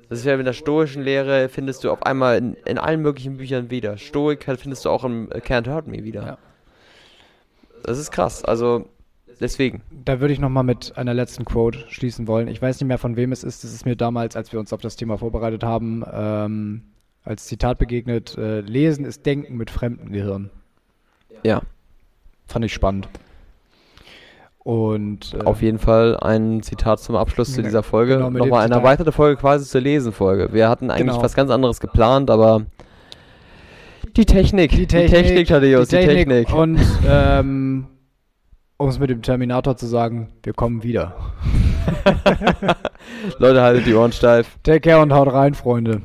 Das 0.09 0.17
ist 0.17 0.25
ja 0.25 0.33
in 0.33 0.45
der 0.45 0.53
stoischen 0.53 1.03
Lehre, 1.03 1.47
findest 1.47 1.83
du 1.83 1.91
auf 1.91 2.01
einmal 2.01 2.39
in, 2.39 2.55
in 2.65 2.79
allen 2.79 3.03
möglichen 3.03 3.37
Büchern 3.37 3.69
wieder. 3.69 3.97
Stoik 3.99 4.45
findest 4.45 4.83
du 4.85 4.89
auch 4.89 5.03
im 5.03 5.29
Can't 5.29 5.69
Hurt 5.71 5.85
Me 5.85 6.03
wieder. 6.03 6.25
Ja. 6.25 6.37
Das 7.83 7.97
ist 7.97 8.11
krass. 8.11 8.43
Also 8.43 8.87
deswegen. 9.39 9.81
Da 10.05 10.19
würde 10.19 10.33
ich 10.33 10.39
nochmal 10.39 10.63
mit 10.63 10.97
einer 10.97 11.13
letzten 11.13 11.45
Quote 11.45 11.85
schließen 11.89 12.27
wollen. 12.27 12.47
Ich 12.47 12.61
weiß 12.61 12.79
nicht 12.79 12.87
mehr, 12.87 12.97
von 12.97 13.15
wem 13.15 13.31
es 13.31 13.43
ist. 13.43 13.63
Das 13.63 13.73
ist 13.73 13.85
mir 13.85 13.95
damals, 13.95 14.35
als 14.35 14.51
wir 14.51 14.59
uns 14.59 14.73
auf 14.73 14.81
das 14.81 14.95
Thema 14.95 15.17
vorbereitet 15.17 15.63
haben, 15.63 16.03
ähm, 16.11 16.83
als 17.23 17.45
Zitat 17.45 17.77
begegnet. 17.77 18.37
Äh, 18.37 18.61
Lesen 18.61 19.05
ist 19.05 19.25
Denken 19.25 19.57
mit 19.57 19.69
fremden 19.69 20.11
Gehirn. 20.11 20.49
Ja. 21.43 21.61
Fand 22.45 22.65
ich 22.65 22.73
spannend. 22.73 23.09
Und 24.67 25.33
äh, 25.33 25.45
auf 25.45 25.61
jeden 25.61 25.79
Fall 25.79 26.17
ein 26.19 26.61
Zitat 26.61 26.99
zum 26.99 27.15
Abschluss 27.15 27.53
zu 27.53 27.63
dieser 27.63 27.83
Folge. 27.83 28.17
Genau, 28.17 28.29
Nochmal 28.29 28.65
eine 28.65 28.75
erweiterte 28.75 29.13
Folge 29.13 29.39
quasi 29.39 29.65
zur 29.65 29.79
Lesenfolge. 29.79 30.51
Wir 30.51 30.67
hatten 30.67 30.91
eigentlich 30.91 31.07
genau. 31.07 31.23
was 31.23 31.35
ganz 31.35 31.51
anderes 31.51 31.79
geplant, 31.79 32.29
aber 32.29 32.65
die 34.15 34.25
Technik, 34.25 34.71
die 34.71 34.87
Technik, 34.87 35.09
die 35.09 35.23
Technik 35.23 35.47
Thaddeus, 35.47 35.87
die 35.89 35.95
Technik. 35.97 36.17
Die 36.17 36.45
Technik. 36.45 36.53
Und 36.53 36.79
ähm, 37.07 37.87
um 38.77 38.89
es 38.89 38.99
mit 38.99 39.09
dem 39.09 39.21
Terminator 39.21 39.75
zu 39.75 39.87
sagen, 39.87 40.29
wir 40.43 40.53
kommen 40.53 40.83
wieder. 40.83 41.15
Leute, 43.39 43.61
haltet 43.61 43.85
die 43.85 43.93
Ohren 43.93 44.11
steif. 44.11 44.57
Take 44.63 44.81
care 44.81 45.01
und 45.01 45.13
haut 45.13 45.31
rein, 45.31 45.53
Freunde. 45.53 46.01